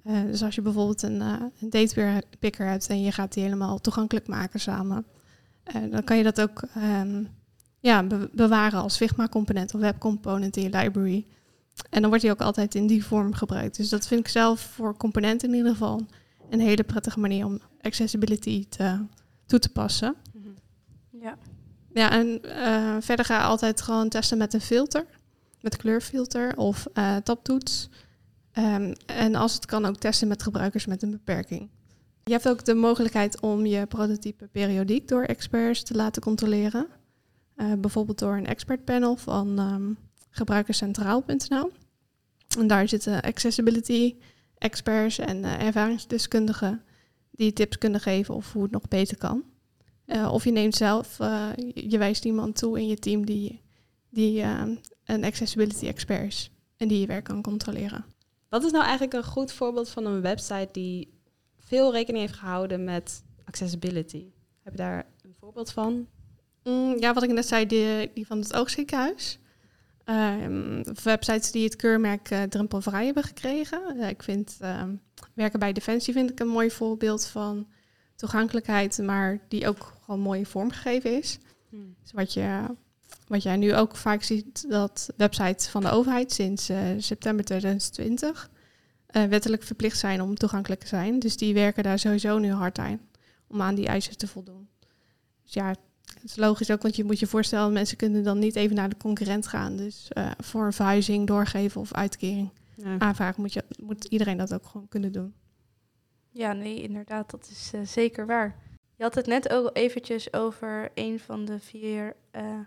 Uh, 0.05 0.21
dus 0.21 0.43
als 0.43 0.55
je 0.55 0.61
bijvoorbeeld 0.61 1.01
een, 1.01 1.21
uh, 1.21 1.41
een 1.59 1.87
hebt 2.57 2.87
en 2.87 3.01
je 3.01 3.11
gaat 3.11 3.33
die 3.33 3.43
helemaal 3.43 3.79
toegankelijk 3.79 4.27
maken 4.27 4.59
samen, 4.59 5.05
dan 5.89 6.03
kan 6.03 6.17
je 6.17 6.23
dat 6.23 6.41
ook 6.41 6.61
um, 6.77 7.29
ja, 7.79 8.03
be 8.03 8.29
bewaren 8.33 8.81
als 8.81 8.97
Figma-component 8.97 9.73
of 9.73 9.81
web-component 9.81 10.57
in 10.57 10.63
je 10.63 10.69
library. 10.69 11.25
En 11.89 11.99
dan 11.99 12.09
wordt 12.09 12.23
die 12.23 12.31
ook 12.31 12.41
altijd 12.41 12.75
in 12.75 12.87
die 12.87 13.05
vorm 13.05 13.33
gebruikt. 13.33 13.77
Dus 13.77 13.89
dat 13.89 14.07
vind 14.07 14.19
ik 14.19 14.27
zelf 14.27 14.59
voor 14.59 14.97
componenten 14.97 15.49
in 15.49 15.55
ieder 15.55 15.71
geval 15.71 16.05
een 16.49 16.59
hele 16.59 16.83
prettige 16.83 17.19
manier 17.19 17.45
om 17.45 17.59
accessibility 17.81 18.65
te, 18.69 19.05
toe 19.45 19.59
te 19.59 19.69
passen. 19.69 20.15
Mm 20.33 20.43
-hmm. 20.43 21.21
Ja. 21.21 21.37
Ja, 21.93 22.11
en 22.11 22.41
uh, 22.45 22.95
verder 22.99 23.25
ga 23.25 23.37
je 23.37 23.43
altijd 23.43 23.81
gewoon 23.81 24.09
testen 24.09 24.37
met 24.37 24.53
een 24.53 24.61
filter, 24.61 25.05
met 25.61 25.77
kleurfilter 25.77 26.57
of 26.57 26.87
uh, 26.93 27.15
taptoets. 27.15 27.89
Um, 28.57 28.93
en 29.05 29.35
als 29.35 29.53
het 29.53 29.65
kan 29.65 29.85
ook 29.85 29.97
testen 29.97 30.27
met 30.27 30.43
gebruikers 30.43 30.85
met 30.85 31.03
een 31.03 31.11
beperking. 31.11 31.69
Je 32.23 32.31
hebt 32.31 32.47
ook 32.47 32.65
de 32.65 32.73
mogelijkheid 32.73 33.39
om 33.39 33.65
je 33.65 33.85
prototype 33.85 34.47
periodiek 34.47 35.07
door 35.07 35.23
experts 35.23 35.83
te 35.83 35.95
laten 35.95 36.21
controleren. 36.21 36.87
Uh, 37.61 37.73
bijvoorbeeld 37.73 38.19
door 38.19 38.37
een 38.37 38.45
expertpanel 38.45 39.15
van 39.15 39.59
um, 39.59 39.97
gebruikerscentraal.nl. 40.29 41.71
En 42.57 42.67
daar 42.67 42.87
zitten 42.87 43.21
accessibility 43.21 44.15
experts 44.57 45.17
en 45.17 45.37
uh, 45.37 45.61
ervaringsdeskundigen 45.61 46.83
die 47.31 47.53
tips 47.53 47.77
kunnen 47.77 47.99
geven 47.99 48.35
of 48.35 48.53
hoe 48.53 48.63
het 48.63 48.71
nog 48.71 48.87
beter 48.87 49.17
kan. 49.17 49.43
Uh, 50.05 50.31
of 50.33 50.43
je 50.43 50.51
neemt 50.51 50.75
zelf, 50.75 51.17
je 51.73 51.97
wijst 51.97 52.25
iemand 52.25 52.57
toe 52.57 52.79
in 52.79 52.87
je 52.87 52.99
team 52.99 53.25
die, 53.25 53.61
die 54.09 54.41
een 55.05 55.23
accessibility 55.23 55.87
expert 55.87 56.27
is 56.27 56.51
en 56.77 56.87
die 56.87 56.99
je 56.99 57.05
werk 57.05 57.23
kan 57.23 57.41
controleren. 57.41 58.05
Wat 58.49 58.63
is 58.63 58.71
nou 58.71 58.83
eigenlijk 58.83 59.13
een 59.13 59.31
goed 59.31 59.51
voorbeeld 59.51 59.89
van 59.89 60.05
een 60.05 60.21
website 60.21 60.69
die 60.71 61.13
veel 61.57 61.91
rekening 61.91 62.23
heeft 62.25 62.39
gehouden 62.39 62.83
met 62.83 63.23
accessibility? 63.43 64.25
Heb 64.63 64.73
je 64.73 64.77
daar 64.77 65.05
een 65.21 65.35
voorbeeld 65.39 65.71
van? 65.71 66.07
Mm, 66.69 66.99
ja, 66.99 67.13
wat 67.13 67.23
ik 67.23 67.31
net 67.31 67.47
zei, 67.47 67.65
die, 67.65 68.11
die 68.13 68.27
van 68.27 68.39
het 68.39 68.53
oogziekenhuis. 68.53 69.39
Um, 70.05 70.83
websites 71.03 71.51
die 71.51 71.63
het 71.63 71.75
keurmerk 71.75 72.31
uh, 72.31 72.43
drempelvrij 72.43 73.05
hebben 73.05 73.23
gekregen. 73.23 73.81
Uh, 73.95 74.09
ik 74.09 74.23
vind 74.23 74.57
uh, 74.61 74.83
werken 75.33 75.59
bij 75.59 75.73
Defensie 75.73 76.13
vind 76.13 76.29
ik 76.29 76.39
een 76.39 76.47
mooi 76.47 76.71
voorbeeld 76.71 77.25
van 77.25 77.67
toegankelijkheid, 78.15 78.97
maar 78.97 79.39
die 79.47 79.67
ook 79.67 79.93
gewoon 80.01 80.19
mooi 80.19 80.45
vormgegeven 80.45 81.17
is. 81.17 81.39
Hmm. 81.69 81.95
Dus 82.01 82.11
wat, 82.11 82.33
je, 82.33 82.65
wat 83.27 83.43
jij 83.43 83.55
nu 83.55 83.75
ook 83.75 83.95
vaak 83.95 84.23
ziet, 84.23 84.69
dat 84.69 85.09
websites 85.17 85.67
van 85.67 85.81
de 85.81 85.89
overheid 85.89 86.31
sinds 86.31 86.69
uh, 86.69 86.77
september 86.97 87.45
2020 87.45 88.49
wettelijk 89.11 89.63
verplicht 89.63 89.97
zijn 89.99 90.21
om 90.21 90.35
toegankelijk 90.35 90.81
te 90.81 90.87
zijn. 90.87 91.19
Dus 91.19 91.37
die 91.37 91.53
werken 91.53 91.83
daar 91.83 91.99
sowieso 91.99 92.37
nu 92.37 92.51
hard 92.51 92.77
aan 92.79 92.99
om 93.47 93.61
aan 93.61 93.75
die 93.75 93.87
eisen 93.87 94.17
te 94.17 94.27
voldoen. 94.27 94.69
Dus 95.43 95.53
ja, 95.53 95.75
het 96.13 96.23
is 96.23 96.35
logisch 96.35 96.71
ook, 96.71 96.81
want 96.81 96.95
je 96.95 97.03
moet 97.03 97.19
je 97.19 97.27
voorstellen, 97.27 97.73
mensen 97.73 97.97
kunnen 97.97 98.23
dan 98.23 98.39
niet 98.39 98.55
even 98.55 98.75
naar 98.75 98.89
de 98.89 98.97
concurrent 98.97 99.47
gaan. 99.47 99.75
Dus 99.75 100.09
uh, 100.17 100.31
voor 100.37 100.65
een 100.65 100.73
verhuizing, 100.73 101.27
doorgeven 101.27 101.81
of 101.81 101.93
uitkering 101.93 102.49
ja. 102.75 102.99
aanvragen 102.99 103.41
moet, 103.41 103.53
je, 103.53 103.63
moet 103.81 104.05
iedereen 104.05 104.37
dat 104.37 104.53
ook 104.53 104.65
gewoon 104.65 104.87
kunnen 104.87 105.11
doen. 105.11 105.33
Ja, 106.31 106.53
nee, 106.53 106.81
inderdaad, 106.81 107.29
dat 107.29 107.47
is 107.51 107.71
uh, 107.75 107.81
zeker 107.85 108.25
waar. 108.25 108.55
Je 108.95 109.03
had 109.03 109.15
het 109.15 109.25
net 109.25 109.49
ook 109.49 109.69
eventjes 109.73 110.33
over 110.33 110.91
een 110.93 111.19
van 111.19 111.45
de 111.45 111.59
vier 111.59 112.15
uh, 112.35 112.59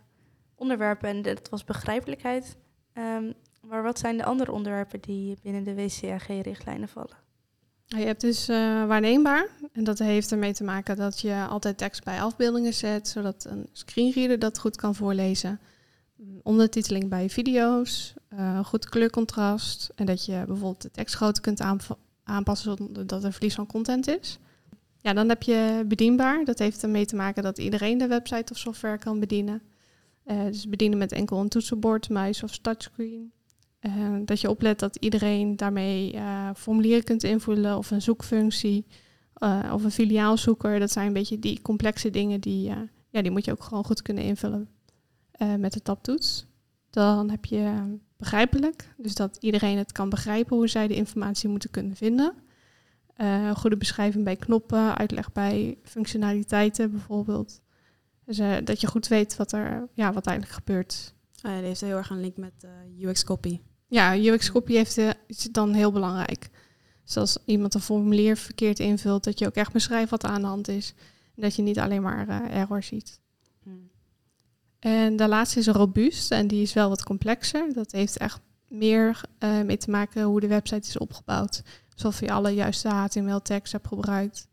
onderwerpen 0.54 1.08
en 1.08 1.22
dat 1.22 1.48
was 1.48 1.64
begrijpelijkheid. 1.64 2.56
Um, 2.94 3.34
maar 3.60 3.82
wat 3.82 3.98
zijn 3.98 4.16
de 4.16 4.24
andere 4.24 4.52
onderwerpen 4.52 5.00
die 5.00 5.36
binnen 5.42 5.64
de 5.64 5.74
WCAG-richtlijnen 5.74 6.88
vallen? 6.88 7.16
Je 7.96 8.04
hebt 8.04 8.20
dus 8.20 8.48
uh, 8.48 8.56
waarneembaar. 8.86 9.48
En 9.72 9.84
dat 9.84 9.98
heeft 9.98 10.32
ermee 10.32 10.52
te 10.52 10.64
maken 10.64 10.96
dat 10.96 11.20
je 11.20 11.46
altijd 11.48 11.78
tekst 11.78 12.04
bij 12.04 12.22
afbeeldingen 12.22 12.74
zet, 12.74 13.08
zodat 13.08 13.46
een 13.48 13.66
screenreader 13.72 14.38
dat 14.38 14.58
goed 14.58 14.76
kan 14.76 14.94
voorlezen. 14.94 15.60
Ondertiteling 16.42 17.08
bij 17.08 17.30
video's, 17.30 18.14
uh, 18.34 18.64
goed 18.64 18.88
kleurcontrast. 18.88 19.90
En 19.94 20.06
dat 20.06 20.24
je 20.24 20.42
bijvoorbeeld 20.46 20.82
de 20.82 20.90
tekstgrootte 20.90 21.40
kunt 21.40 21.60
aanpassen 22.24 22.76
zonder 22.76 23.06
dat 23.06 23.24
er 23.24 23.32
verlies 23.32 23.54
van 23.54 23.66
content 23.66 24.08
is. 24.08 24.38
Ja, 25.00 25.12
dan 25.12 25.28
heb 25.28 25.42
je 25.42 25.84
bedienbaar. 25.86 26.44
Dat 26.44 26.58
heeft 26.58 26.82
ermee 26.82 27.06
te 27.06 27.16
maken 27.16 27.42
dat 27.42 27.58
iedereen 27.58 27.98
de 27.98 28.06
website 28.06 28.52
of 28.52 28.58
software 28.58 28.98
kan 28.98 29.20
bedienen. 29.20 29.62
Uh, 30.26 30.44
dus 30.44 30.68
bedienen 30.68 30.98
met 30.98 31.12
enkel 31.12 31.40
een 31.40 31.48
toetsenbord, 31.48 32.08
muis 32.08 32.42
of 32.42 32.58
touchscreen. 32.58 33.32
Uh, 33.86 34.16
dat 34.24 34.40
je 34.40 34.50
oplet 34.50 34.78
dat 34.78 34.96
iedereen 34.96 35.56
daarmee 35.56 36.14
uh, 36.14 36.50
formulieren 36.56 37.04
kunt 37.04 37.22
invullen 37.22 37.76
of 37.76 37.90
een 37.90 38.02
zoekfunctie 38.02 38.86
uh, 39.38 39.70
of 39.72 39.84
een 39.84 39.90
filiaalzoeker. 39.90 40.78
Dat 40.78 40.90
zijn 40.90 41.06
een 41.06 41.12
beetje 41.12 41.38
die 41.38 41.62
complexe 41.62 42.10
dingen 42.10 42.40
die, 42.40 42.72
ja, 43.08 43.22
die 43.22 43.30
moet 43.30 43.44
je 43.44 43.50
ook 43.50 43.62
gewoon 43.62 43.84
goed 43.84 44.02
kunnen 44.02 44.24
invullen 44.24 44.68
met 45.58 45.72
de 45.72 45.82
tabtoets. 45.82 46.46
Dan 46.90 47.30
heb 47.30 47.44
je 47.44 47.96
begrijpelijk, 48.16 48.94
dus 48.96 49.14
dat 49.14 49.36
iedereen 49.40 49.78
het 49.78 49.92
kan 49.92 50.08
begrijpen 50.08 50.56
hoe 50.56 50.68
zij 50.68 50.88
de 50.88 50.94
informatie 50.94 51.48
moeten 51.48 51.70
kunnen 51.70 51.96
vinden. 51.96 52.34
goede 53.54 53.76
beschrijving 53.76 54.24
bij 54.24 54.36
knoppen, 54.36 54.96
uitleg 54.96 55.32
bij 55.32 55.78
functionaliteiten 55.82 56.90
bijvoorbeeld. 56.90 57.60
Dus 58.24 58.36
dat 58.64 58.80
je 58.80 58.86
goed 58.86 59.08
weet 59.08 59.36
wat 59.36 59.52
er 59.52 59.88
ja, 59.92 60.12
wat 60.12 60.26
eigenlijk 60.26 60.56
gebeurt. 60.56 61.14
Oh 61.42 61.52
die 61.52 61.62
heeft 61.62 61.80
heel 61.80 61.96
erg 61.96 62.10
een 62.10 62.20
link 62.20 62.36
met 62.36 62.66
UX 62.98 63.24
copy. 63.24 63.60
Ja, 63.92 64.16
UX-copy 64.16 64.72
heeft, 64.72 64.98
uh, 64.98 65.10
is 65.26 65.48
dan 65.50 65.72
heel 65.72 65.92
belangrijk. 65.92 66.50
Dus 67.04 67.16
als 67.16 67.38
iemand 67.44 67.74
een 67.74 67.80
formulier 67.80 68.36
verkeerd 68.36 68.78
invult, 68.78 69.24
dat 69.24 69.38
je 69.38 69.46
ook 69.46 69.54
echt 69.54 69.72
beschrijft 69.72 70.10
wat 70.10 70.22
er 70.22 70.28
aan 70.28 70.40
de 70.40 70.46
hand 70.46 70.68
is. 70.68 70.94
En 71.36 71.42
dat 71.42 71.54
je 71.54 71.62
niet 71.62 71.78
alleen 71.78 72.02
maar 72.02 72.28
uh, 72.28 72.56
error 72.56 72.82
ziet. 72.82 73.20
Hmm. 73.62 73.90
En 74.78 75.16
de 75.16 75.28
laatste 75.28 75.58
is 75.58 75.66
robuust 75.66 76.30
en 76.30 76.46
die 76.46 76.62
is 76.62 76.72
wel 76.72 76.88
wat 76.88 77.02
complexer. 77.02 77.72
Dat 77.72 77.92
heeft 77.92 78.16
echt 78.16 78.40
meer 78.68 79.20
uh, 79.38 79.60
mee 79.60 79.76
te 79.76 79.90
maken 79.90 80.22
hoe 80.22 80.40
de 80.40 80.46
website 80.46 80.88
is 80.88 80.98
opgebouwd. 80.98 81.62
Dus 81.94 82.04
of 82.04 82.20
je 82.20 82.32
alle 82.32 82.50
juiste 82.50 82.88
HTML-tekst 82.88 83.72
hebt 83.72 83.88
gebruikt. 83.88 84.48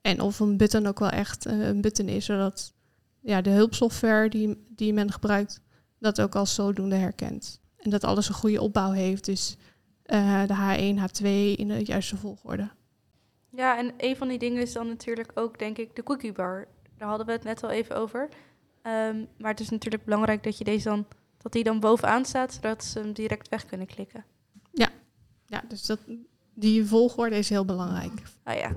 En 0.00 0.20
of 0.20 0.40
een 0.40 0.56
button 0.56 0.86
ook 0.86 0.98
wel 0.98 1.10
echt 1.10 1.44
een 1.44 1.80
button 1.80 2.08
is, 2.08 2.24
zodat 2.24 2.72
ja, 3.20 3.40
de 3.40 3.50
hulpsoftware 3.50 4.28
die, 4.28 4.66
die 4.68 4.92
men 4.92 5.12
gebruikt 5.12 5.60
dat 5.98 6.20
ook 6.20 6.34
als 6.34 6.54
zodoende 6.54 6.96
herkent. 6.96 7.61
En 7.82 7.90
dat 7.90 8.04
alles 8.04 8.28
een 8.28 8.34
goede 8.34 8.60
opbouw 8.60 8.90
heeft. 8.90 9.24
Dus 9.24 9.56
eh, 10.02 10.42
de 10.46 10.54
H1, 10.54 11.00
H2 11.00 11.26
in 11.58 11.68
de 11.68 11.84
juiste 11.84 12.16
volgorde. 12.16 12.70
Ja, 13.50 13.78
en 13.78 13.92
een 13.96 14.16
van 14.16 14.28
die 14.28 14.38
dingen 14.38 14.62
is 14.62 14.72
dan 14.72 14.86
natuurlijk 14.86 15.30
ook, 15.34 15.58
denk 15.58 15.78
ik, 15.78 15.96
de 15.96 16.02
cookie 16.02 16.32
bar. 16.32 16.68
Daar 16.98 17.08
hadden 17.08 17.26
we 17.26 17.32
het 17.32 17.44
net 17.44 17.62
al 17.62 17.70
even 17.70 17.96
over. 17.96 18.28
Ehm, 18.82 19.24
maar 19.38 19.50
het 19.50 19.60
is 19.60 19.68
natuurlijk 19.68 20.04
belangrijk 20.04 20.42
dat 20.42 20.58
je 20.58 20.64
deze 20.64 20.88
dan, 20.88 21.06
dat 21.38 21.52
die 21.52 21.64
dan 21.64 21.80
bovenaan 21.80 22.24
staat, 22.24 22.52
zodat 22.52 22.84
ze 22.84 22.98
hem 22.98 23.12
direct 23.12 23.48
weg 23.48 23.66
kunnen 23.66 23.86
klikken. 23.86 24.24
Ja, 25.52 25.62
dus 25.68 25.86
dat, 25.86 25.98
die 26.54 26.86
volgorde 26.86 27.36
is 27.36 27.48
heel 27.48 27.64
belangrijk. 27.64 28.22
Ah 28.42 28.56
ja, 28.56 28.76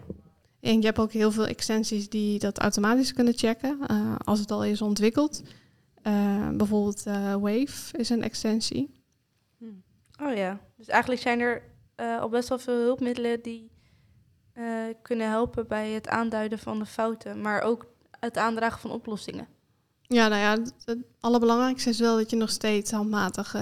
En 0.60 0.80
je 0.80 0.86
hebt 0.86 1.00
ook 1.00 1.12
heel 1.12 1.32
veel 1.32 1.48
extensies 1.48 2.10
die 2.10 2.40
dat 2.40 2.60
automatisch 2.60 3.14
kunnen 3.14 3.34
checken 3.38 3.80
eh, 3.88 4.16
als 4.24 4.40
het 4.40 4.52
al 4.52 4.64
is 4.64 4.82
ontwikkeld. 4.82 5.42
Eh, 6.06 6.50
bijvoorbeeld 6.50 7.06
eh, 7.06 7.34
Wave 7.34 7.98
is 7.98 8.10
een 8.10 8.24
extensie. 8.24 9.04
oh 10.22 10.36
ja. 10.36 10.60
Dus 10.78 10.88
eigenlijk 10.88 11.22
zijn 11.22 11.40
er 11.40 11.64
eh, 11.96 12.20
al 12.20 12.30
best 12.30 12.50
wel 12.50 12.60
veel 12.60 12.82
hulpmiddelen 12.82 13.42
die 13.42 13.74
kunnen 15.02 15.30
helpen 15.30 15.68
bij 15.68 15.90
het 15.90 16.08
aanduiden 16.08 16.60
van 16.60 16.80
de 16.80 16.86
fouten, 16.86 17.42
maar 17.42 17.62
ook 17.62 17.86
het 18.20 18.38
aandragen 18.38 18.80
van 18.80 18.92
oplossingen. 18.92 19.48
Ja, 20.02 20.28
nou 20.28 20.42
ja, 20.42 20.72
het, 20.86 20.98
allerbelangrijkste 21.20 21.90
is 21.90 22.00
wel 22.00 22.18
dat 22.18 22.30
je 22.30 22.36
nog 22.36 22.50
steeds 22.50 22.92
handmatig 22.92 23.56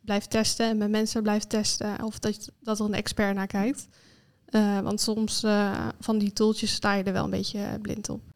blijft 0.00 0.30
testen 0.30 0.66
en 0.66 0.76
met 0.76 0.90
mensen 0.90 1.22
blijft 1.22 1.48
testen 1.48 2.02
of 2.02 2.18
dat, 2.18 2.50
dat 2.60 2.78
er 2.78 2.84
een 2.84 2.94
expert 2.94 3.34
naar 3.34 3.46
kijkt. 3.46 3.88
Want 4.82 5.00
soms 5.00 5.40
van 6.00 6.18
die 6.18 6.32
tooltjes 6.32 6.74
sta 6.74 6.94
je 6.94 7.02
er 7.02 7.12
wel 7.12 7.24
een 7.24 7.30
beetje 7.30 7.78
blind 7.82 8.08
op. 8.08 8.33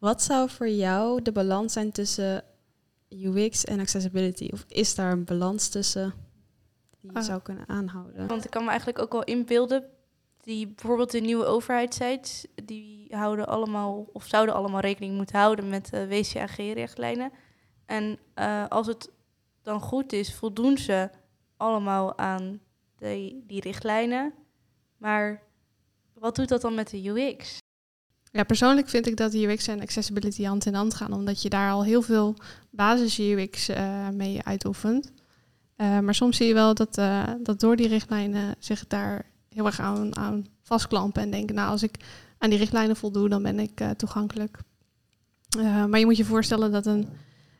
Wat 0.00 0.22
zou 0.22 0.50
voor 0.50 0.68
jou 0.68 1.22
de 1.22 1.32
balans 1.32 1.72
zijn 1.72 1.92
tussen 1.92 2.44
UX 3.08 3.64
en 3.64 3.80
accessibility? 3.80 4.48
Of 4.52 4.64
is 4.68 4.94
daar 4.94 5.12
een 5.12 5.24
balans 5.24 5.68
tussen 5.68 6.12
die 7.00 7.10
je 7.12 7.16
Ah. 7.18 7.24
zou 7.24 7.40
kunnen 7.40 7.68
aanhouden? 7.68 8.26
Want 8.26 8.44
ik 8.44 8.50
kan 8.50 8.62
me 8.62 8.68
eigenlijk 8.68 8.98
ook 8.98 9.12
wel 9.12 9.24
inbeelden, 9.24 9.84
die 10.40 10.66
bijvoorbeeld 10.66 11.10
de 11.10 11.20
nieuwe 11.20 11.44
overheidssites, 11.44 12.46
die 12.64 13.16
houden 13.16 13.46
allemaal, 13.46 14.06
of 14.12 14.24
zouden 14.26 14.54
allemaal 14.54 14.80
rekening 14.80 15.16
moeten 15.16 15.38
houden 15.38 15.68
met 15.68 15.90
de 15.90 16.08
WCAG-richtlijnen. 16.08 17.32
En 17.86 18.18
eh, 18.34 18.66
als 18.68 18.86
het 18.86 19.10
dan 19.62 19.80
goed 19.80 20.12
is, 20.12 20.34
voldoen 20.34 20.78
ze 20.78 21.10
allemaal 21.56 22.18
aan 22.18 22.60
de, 22.96 23.40
die 23.46 23.60
richtlijnen. 23.60 24.34
Maar 24.96 25.42
wat 26.14 26.36
doet 26.36 26.48
dat 26.48 26.60
dan 26.60 26.74
met 26.74 26.90
de 26.90 27.08
UX? 27.08 27.58
Ja, 28.32 28.42
persoonlijk 28.42 28.88
vind 28.88 29.06
ik 29.06 29.16
dat 29.16 29.34
UX 29.34 29.66
en 29.66 29.80
accessibility 29.80 30.44
hand 30.44 30.66
in 30.66 30.74
hand 30.74 30.94
gaan, 30.94 31.12
omdat 31.12 31.42
je 31.42 31.48
daar 31.48 31.70
al 31.70 31.84
heel 31.84 32.02
veel 32.02 32.36
basis 32.70 33.18
UX 33.18 33.68
eh, 33.68 34.08
mee 34.08 34.42
uitoefent. 34.44 35.12
Eh, 35.76 35.98
maar 35.98 36.14
soms 36.14 36.36
zie 36.36 36.46
je 36.46 36.54
wel 36.54 36.74
dat, 36.74 36.98
eh, 36.98 37.28
dat 37.42 37.60
door 37.60 37.76
die 37.76 37.88
richtlijnen 37.88 38.54
zich 38.58 38.86
daar 38.86 39.26
heel 39.48 39.66
erg 39.66 39.80
aan, 39.80 40.16
aan 40.16 40.46
vastklampen 40.62 41.22
en 41.22 41.30
denken, 41.30 41.54
nou 41.54 41.70
als 41.70 41.82
ik 41.82 41.94
aan 42.38 42.50
die 42.50 42.58
richtlijnen 42.58 42.96
voldoe, 42.96 43.28
dan 43.28 43.42
ben 43.42 43.58
ik 43.58 43.82
toegankelijk. 43.96 44.58
Maar 45.88 45.98
je 45.98 46.04
moet 46.04 46.16
je 46.16 46.24
voorstellen 46.24 46.72
dat 46.72 46.86
een, 46.86 47.08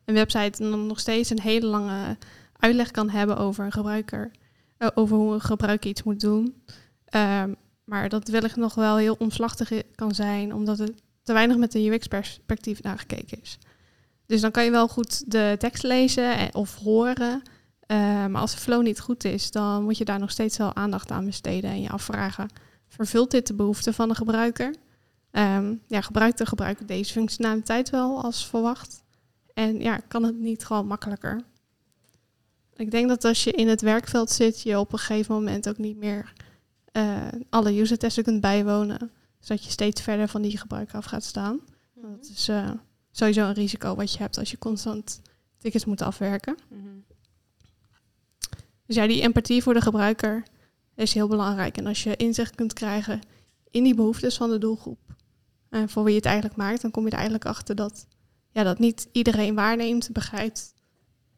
een 0.05 0.15
website 0.15 0.65
nog 0.65 1.01
steeds 1.01 1.31
een 1.31 1.41
hele 1.41 1.67
lange 1.67 2.17
uitleg 2.59 2.91
kan 2.91 3.11
hebben 3.11 3.37
over 3.37 3.65
een 3.65 3.73
gebruiker, 3.73 4.31
over 4.95 5.17
hoe 5.17 5.35
een 5.35 5.41
gebruiker 5.41 5.91
iets 5.91 6.03
moet 6.03 6.21
doen. 6.21 6.63
Ehm, 7.05 7.53
maar 7.91 8.09
dat 8.09 8.29
wellicht 8.29 8.57
nog 8.57 8.75
wel 8.75 8.97
heel 8.97 9.17
omslachtig 9.19 9.73
kan 9.95 10.15
zijn, 10.15 10.55
omdat 10.55 10.79
er 10.79 10.89
te 11.23 11.33
weinig 11.33 11.57
met 11.57 11.75
een 11.75 11.87
UX-perspectief 11.93 12.83
naar 12.83 12.99
gekeken 12.99 13.41
is. 13.43 13.59
Dus 14.27 14.41
dan 14.41 14.51
kan 14.51 14.65
je 14.65 14.71
wel 14.71 14.89
goed 14.89 15.31
de 15.31 15.55
tekst 15.59 15.83
lezen 15.83 16.37
en- 16.37 16.55
of 16.55 16.77
horen. 16.77 17.43
eh, 17.87 18.27
maar 18.27 18.41
als 18.41 18.53
de 18.55 18.61
flow 18.61 18.83
niet 18.83 19.01
goed 19.01 19.25
is, 19.25 19.51
dan 19.51 19.83
moet 19.83 19.99
je 19.99 20.05
daar 20.05 20.19
nog 20.19 20.31
steeds 20.31 20.57
wel 20.59 20.75
aandacht 20.77 21.11
aan 21.11 21.25
besteden 21.25 21.71
en 21.71 21.81
je 21.83 21.89
afvragen: 21.91 22.49
vervult 22.89 23.31
dit 23.31 23.47
de 23.47 23.55
behoeften 23.55 23.95
van 23.95 24.09
de 24.09 24.15
gebruiker? 24.15 24.75
Ehm, 25.31 25.75
ja, 25.87 26.01
gebruikt 26.01 26.39
de 26.39 26.47
gebruiker 26.47 26.87
deze 26.87 27.13
functionaliteit 27.13 27.91
wel 27.91 28.23
als 28.23 28.47
verwacht? 28.47 29.03
En 29.55 29.81
ja, 29.81 29.97
kan 30.09 30.23
het 30.23 30.39
niet 30.39 30.65
gewoon 30.65 30.87
makkelijker? 30.87 31.43
Ik 32.77 32.91
denk 32.91 33.09
dat 33.09 33.25
als 33.25 33.45
je 33.45 33.53
in 33.53 33.69
het 33.69 33.81
werkveld 33.81 34.31
zit, 34.31 34.63
je 34.63 34.79
op 34.79 34.93
een 34.93 34.99
gegeven 34.99 35.35
moment 35.35 35.69
ook 35.69 35.79
niet 35.79 35.97
meer 35.97 36.33
eh, 36.93 37.29
alle 37.49 37.81
user-testen 37.81 38.25
kunt 38.25 38.41
bijwonen. 38.41 39.11
Zodat 39.39 39.65
je 39.65 39.71
steeds 39.71 40.03
verder 40.03 40.29
van 40.29 40.43
die 40.43 40.59
gebruiker 40.59 40.97
af 40.97 41.05
gaat 41.05 41.25
staan. 41.25 41.61
Dat 41.95 42.31
is 42.35 42.49
eh, 42.49 42.71
sowieso 43.11 43.47
een 43.47 43.55
risico 43.55 43.95
wat 43.95 44.13
je 44.13 44.19
hebt 44.19 44.39
als 44.39 44.51
je 44.51 44.59
constant 44.59 45.21
tickets 45.59 45.85
moet 45.85 46.03
afwerken. 46.03 46.57
Mhm. 46.69 46.89
Dus 48.87 48.97
ja, 48.97 49.07
die 49.07 49.23
empathie 49.23 49.63
voor 49.63 49.75
de 49.75 49.81
gebruiker 49.81 50.43
is 50.95 51.15
heel 51.15 51.29
belangrijk. 51.29 51.77
En 51.77 51.87
als 51.87 52.03
je 52.03 52.17
inzicht 52.17 52.55
kunt 52.55 52.73
krijgen 52.73 53.21
in 53.71 53.83
die 53.83 53.95
behoeftes 53.95 54.37
van 54.37 54.51
de 54.51 54.59
doelgroep 54.59 54.99
en 55.69 55.89
voor 55.89 56.03
wie 56.03 56.13
je 56.13 56.19
het 56.19 56.29
eigenlijk 56.29 56.57
maakt, 56.57 56.83
dan 56.83 56.91
kom 56.91 57.05
je 57.05 57.11
er 57.11 57.17
eigenlijk 57.17 57.47
achter 57.47 57.75
dat, 57.75 58.07
ja, 58.51 58.63
dat 58.63 58.79
niet 58.79 59.09
iedereen 59.13 59.55
waarneemt, 59.55 60.13
begrijpt 60.13 60.75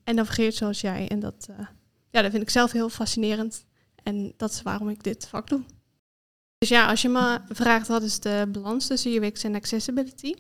en 0.05 0.15
navigeert 0.15 0.55
zoals 0.55 0.81
jij. 0.81 1.09
En 1.09 1.21
dat, 1.21 1.47
eh, 1.51 1.67
ja, 2.11 2.23
dat 2.23 2.31
vind 2.31 2.43
ik 2.43 2.51
zelf 2.51 2.73
heel 2.73 2.89
fascinerend. 2.89 3.65
En 4.03 4.33
dat 4.37 4.51
is 4.51 4.63
waarom 4.63 4.89
ik 4.89 5.03
dit 5.03 5.29
vak 5.29 5.49
doe. 5.49 5.61
Dus 6.59 6.69
ja, 6.69 6.89
als 6.89 7.03
je 7.03 7.09
me 7.09 7.41
vraagt 7.49 7.89
wat 7.89 8.03
is 8.03 8.21
de 8.21 8.49
balans 8.53 8.87
tussen 8.87 9.23
UX 9.23 9.45
en 9.45 9.55
accessibility. 9.55 10.35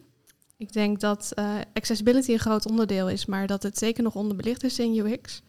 Ik 0.57 0.72
denk 0.72 1.01
dat 1.01 1.33
eh, 1.35 1.55
accessibility 1.75 2.33
een 2.33 2.38
groot 2.38 2.66
onderdeel 2.66 3.09
is, 3.09 3.27
maar 3.27 3.46
dat 3.46 3.62
het 3.62 3.79
zeker 3.79 4.03
nog 4.03 4.14
onderbelicht 4.14 4.64
is 4.64 4.79
in 4.79 4.96
UX. 4.96 5.42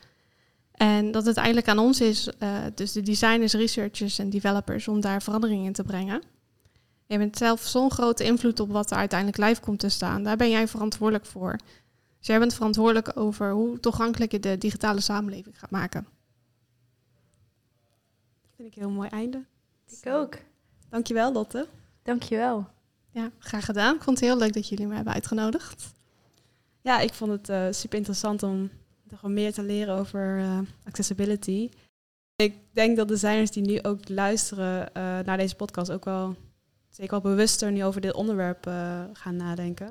En 0.71 1.12
dat 1.12 1.26
het 1.26 1.38
eigenlijk 1.38 1.67
aan 1.67 1.80
ons 1.80 2.02
is, 2.02 2.30
eh, 2.39 2.58
dus 2.76 2.91
de 2.91 3.02
designers, 3.02 3.54
researchers 3.54 4.19
en 4.19 4.30
developers, 4.30 4.88
om 4.88 5.02
daar 5.02 5.21
verandering 5.21 5.65
in 5.65 5.73
te 5.73 5.84
brengen. 5.84 6.21
Je 7.06 7.17
bent 7.17 7.38
zelf 7.38 7.62
zo'n 7.62 7.91
grote 7.91 8.23
invloed 8.23 8.60
op 8.60 8.71
wat 8.71 8.91
er 8.91 8.97
uiteindelijk 8.97 9.38
live 9.38 9.62
komt 9.62 9.80
te 9.80 9.89
staan. 9.89 10.23
Daar 10.23 10.38
ben 10.38 10.49
jij 10.49 10.67
verantwoordelijk 10.67 11.26
voor. 11.26 11.58
Dus 12.17 12.28
jij 12.28 12.39
bent 12.39 12.54
verantwoordelijk 12.54 13.17
over 13.17 13.52
hoe 13.52 13.80
toegankelijk 13.80 14.32
je 14.32 14.39
de 14.39 14.58
digitale 14.58 15.02
samenleving 15.02 15.60
gaat 15.60 15.71
maken. 15.71 16.08
Vind 18.63 18.76
ik 18.76 18.82
een 18.82 18.88
heel 18.88 18.97
mooi 18.97 19.10
einde. 19.10 19.45
Ik 20.02 20.13
ook. 20.13 20.38
Dankjewel, 20.89 21.32
Lotte. 21.32 21.67
Dankjewel. 22.04 22.67
Ja, 23.12 23.32
graag 23.39 23.65
gedaan. 23.65 23.95
Ik 23.95 24.04
vond 24.04 24.19
het 24.19 24.30
heel 24.30 24.38
leuk 24.38 24.54
dat 24.54 24.69
jullie 24.69 24.88
me 24.88 24.95
hebben 24.95 25.13
uitgenodigd. 25.13 25.93
Ja, 26.82 26.99
ik 26.99 27.13
vond 27.13 27.32
het 27.32 27.49
eh, 27.49 27.67
super 27.71 27.97
interessant 27.97 28.43
om 28.43 28.69
nog 29.10 29.21
wat 29.21 29.32
meer 29.32 29.54
te 29.54 29.63
leren 29.63 29.95
over 29.95 30.39
eh, 30.39 30.60
accessibility. 30.84 31.69
Ik 32.36 32.56
denk 32.71 32.97
dat 32.97 33.08
designers 33.08 33.52
die 33.52 33.63
nu 33.63 33.82
ook 33.82 34.10
luisteren 34.10 34.93
eh, 34.93 35.04
naar 35.19 35.38
deze 35.38 35.56
podcast 35.56 35.91
ook 35.91 36.06
wel 36.06 36.36
zeker 36.89 37.21
wel 37.21 37.32
bewuster 37.32 37.71
nu 37.71 37.84
over 37.84 38.02
dit 38.02 38.13
onderwerp 38.13 38.63
gaan 39.13 39.36
nadenken. 39.36 39.88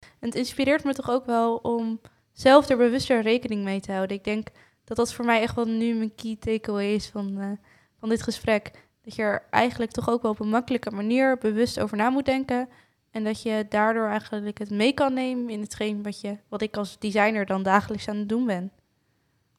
En 0.00 0.28
het 0.28 0.34
inspireert 0.34 0.84
me 0.84 0.94
toch 0.94 1.10
ook 1.10 1.26
wel 1.26 1.56
om 1.56 2.00
zelf 2.32 2.68
er 2.68 2.76
bewuster 2.76 3.22
rekening 3.22 3.64
mee 3.64 3.80
te 3.80 3.92
houden. 3.92 4.16
Ik 4.16 4.24
denk 4.24 4.48
dat 4.84 4.96
dat 4.96 5.12
voor 5.12 5.24
mij 5.24 5.40
echt 5.40 5.54
wel 5.54 5.66
nu 5.66 5.94
mijn 5.94 6.14
key 6.14 6.36
takeaway 6.36 6.94
is 6.94 7.08
van, 7.08 7.58
van 8.00 8.08
dit 8.08 8.22
gesprek. 8.22 8.70
Dat 9.02 9.14
je 9.14 9.22
er 9.22 9.42
eigenlijk 9.50 9.90
toch 9.90 10.08
ook 10.08 10.22
wel 10.22 10.30
op 10.30 10.40
een 10.40 10.48
makkelijke 10.48 10.90
manier 10.90 11.38
bewust 11.38 11.80
over 11.80 11.96
na 11.96 12.10
moet 12.10 12.24
denken. 12.24 12.68
En 13.10 13.24
dat 13.24 13.42
je 13.42 13.66
daardoor 13.68 14.08
eigenlijk 14.08 14.58
het 14.58 14.70
mee 14.70 14.92
kan 14.92 15.14
nemen 15.14 15.50
in 15.50 15.60
hetgeen 15.60 16.02
wat, 16.02 16.20
je, 16.20 16.36
wat 16.48 16.62
ik 16.62 16.76
als 16.76 16.98
designer 16.98 17.46
dan 17.46 17.62
dagelijks 17.62 18.08
aan 18.08 18.16
het 18.16 18.28
doen 18.28 18.46
ben. 18.46 18.72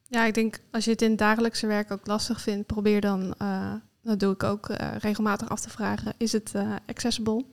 Ja, 0.08 0.24
ik 0.24 0.34
denk 0.34 0.58
als 0.70 0.84
je 0.84 0.90
het 0.90 1.02
in 1.02 1.10
het 1.10 1.18
dagelijkse 1.18 1.66
werk 1.66 1.90
ook 1.90 2.06
lastig 2.06 2.40
vindt, 2.40 2.66
probeer 2.66 3.00
dan, 3.00 3.34
eh, 3.38 3.74
dat 4.02 4.20
doe 4.20 4.32
ik 4.32 4.42
ook, 4.42 4.68
eh, 4.68 4.96
regelmatig 4.98 5.48
af 5.48 5.60
te 5.60 5.70
vragen, 5.70 6.14
is 6.16 6.32
het 6.32 6.54
eh, 6.54 6.74
accessible? 6.86 7.44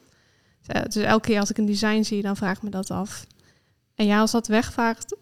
Dus, 0.84 0.96
elke 0.96 1.28
keer 1.28 1.40
als 1.40 1.50
ik 1.50 1.58
een 1.58 1.66
design 1.66 2.02
zie, 2.02 2.22
dan 2.22 2.38
vraag 2.38 2.58
ik 2.58 2.64
me 2.64 2.70
dat 2.70 2.92
af. 2.92 3.26
En 3.96 4.06
ja, 4.06 4.20
als 4.20 4.32
dat 4.32 4.48
wegvaagt, 4.48 5.16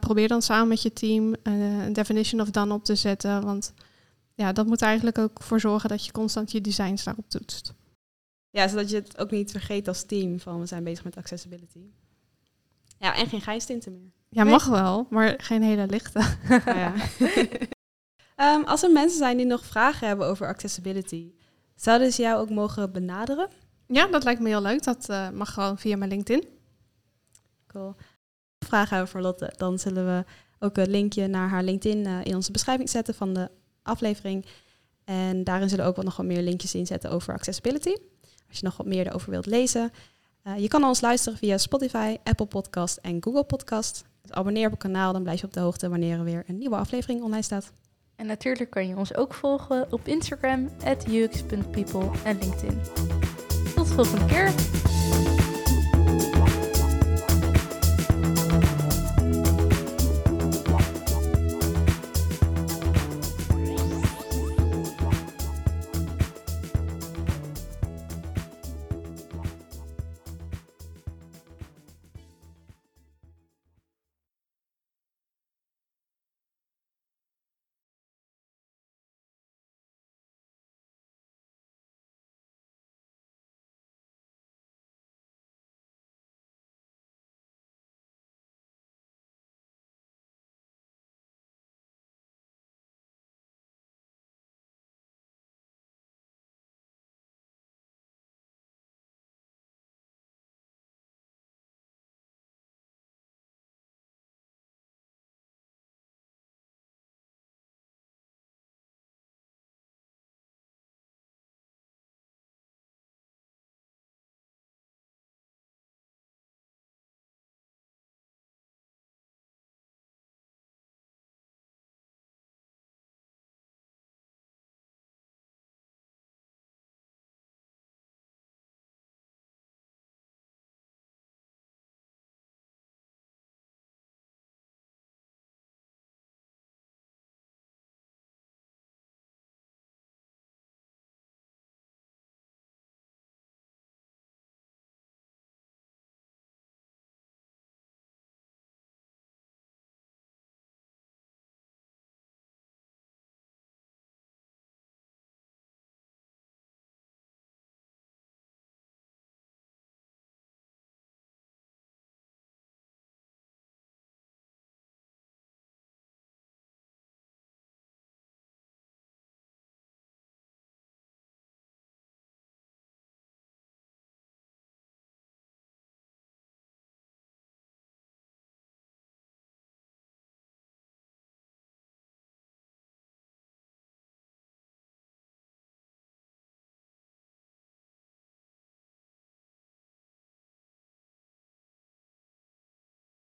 probeer 0.00 0.28
dan 0.28 0.42
samen 0.42 0.68
met 0.68 0.82
je 0.82 0.92
team 0.92 1.34
een 1.42 1.92
definition 1.92 2.40
of 2.40 2.50
done 2.50 2.74
op 2.74 2.84
te 2.84 2.94
zetten. 2.94 3.44
Want 3.44 3.72
ja, 4.34 4.52
dat 4.52 4.66
moet 4.66 4.82
eigenlijk 4.82 5.18
ook 5.18 5.42
voor 5.42 5.60
zorgen 5.60 5.88
dat 5.88 6.06
je 6.06 6.12
constant 6.12 6.52
je 6.52 6.60
designs 6.60 7.04
daarop 7.04 7.28
toetst. 7.28 7.72
Ja, 8.50 8.68
zodat 8.68 8.90
je 8.90 8.96
het 8.96 9.18
ook 9.18 9.30
niet 9.30 9.50
vergeet 9.50 9.88
als 9.88 10.04
team 10.04 10.40
van 10.40 10.60
we 10.60 10.66
zijn 10.66 10.84
bezig 10.84 11.04
met 11.04 11.16
accessibility. 11.16 11.80
Ja, 12.98 13.14
en 13.14 13.26
geen 13.26 13.40
gijstinten 13.40 13.92
meer. 13.92 14.12
Ja, 14.28 14.44
mag 14.44 14.66
wel, 14.66 15.06
maar 15.10 15.34
geen 15.38 15.62
hele 15.62 15.86
lichte. 15.86 16.20
Ja. 16.64 16.92
Ehm, 18.36 18.62
als 18.62 18.82
er 18.82 18.90
mensen 18.90 19.18
zijn 19.18 19.36
die 19.36 19.46
nog 19.46 19.64
vragen 19.64 20.06
hebben 20.06 20.26
over 20.26 20.46
accessibility, 20.46 21.32
zouden 21.74 22.12
ze 22.12 22.22
jou 22.22 22.40
ook 22.40 22.50
mogen 22.50 22.92
benaderen? 22.92 23.48
Ja, 23.86 24.06
dat 24.06 24.24
lijkt 24.24 24.40
me 24.40 24.48
heel 24.48 24.62
leuk. 24.62 24.82
Dat 24.82 25.08
eh, 25.08 25.30
mag 25.30 25.52
gewoon 25.52 25.78
via 25.78 25.96
mijn 25.96 26.10
LinkedIn. 26.10 26.48
Cool. 27.66 27.94
Vragen 28.58 28.88
hebben 28.88 29.08
voor 29.08 29.20
Lotte, 29.20 29.52
dan 29.56 29.78
zullen 29.78 30.06
we 30.06 30.24
ook 30.58 30.76
een 30.76 30.90
linkje 30.90 31.26
naar 31.26 31.48
haar 31.48 31.62
LinkedIn 31.62 32.06
eh, 32.06 32.24
in 32.24 32.34
onze 32.34 32.52
beschrijving 32.52 32.90
zetten 32.90 33.14
van 33.14 33.34
de 33.34 33.50
aflevering. 33.82 34.46
En 35.04 35.44
daarin 35.44 35.68
zullen 35.68 35.84
ook 35.84 35.96
wel 35.96 36.04
nog 36.04 36.16
wat 36.16 36.26
meer 36.26 36.42
linkjes 36.42 36.74
inzetten 36.74 37.10
over 37.10 37.34
accessibility. 37.34 37.94
Als 38.48 38.58
je 38.58 38.64
nog 38.64 38.76
wat 38.76 38.86
meer 38.86 39.06
erover 39.06 39.30
wilt 39.30 39.46
lezen. 39.46 39.92
Eh, 40.42 40.58
je 40.58 40.68
kan 40.68 40.84
ons 40.84 41.00
luisteren 41.00 41.38
via 41.38 41.58
Spotify, 41.58 42.16
Apple 42.24 42.46
Podcast 42.46 42.96
en 42.96 43.22
Google 43.22 43.44
Podcast. 43.44 44.04
Dus 44.22 44.32
abonneer 44.32 44.64
op 44.66 44.70
het 44.70 44.80
kanaal, 44.80 45.12
dan 45.12 45.22
blijf 45.22 45.40
je 45.40 45.46
op 45.46 45.52
de 45.52 45.60
hoogte 45.60 45.88
wanneer 45.88 46.18
er 46.18 46.24
weer 46.24 46.44
een 46.46 46.58
nieuwe 46.58 46.76
aflevering 46.76 47.22
online 47.22 47.42
staat. 47.42 47.72
En 48.16 48.26
natuurlijk 48.26 48.70
kan 48.70 48.88
je 48.88 48.96
ons 48.96 49.14
ook 49.14 49.34
volgen 49.34 49.92
op 49.92 50.06
Instagram, 50.06 50.70
ux.people 51.08 52.10
en 52.24 52.38
LinkedIn. 52.38 52.80
Tot 53.74 53.88
de 53.88 53.94
volgende 53.94 54.24
keer! 54.24 54.81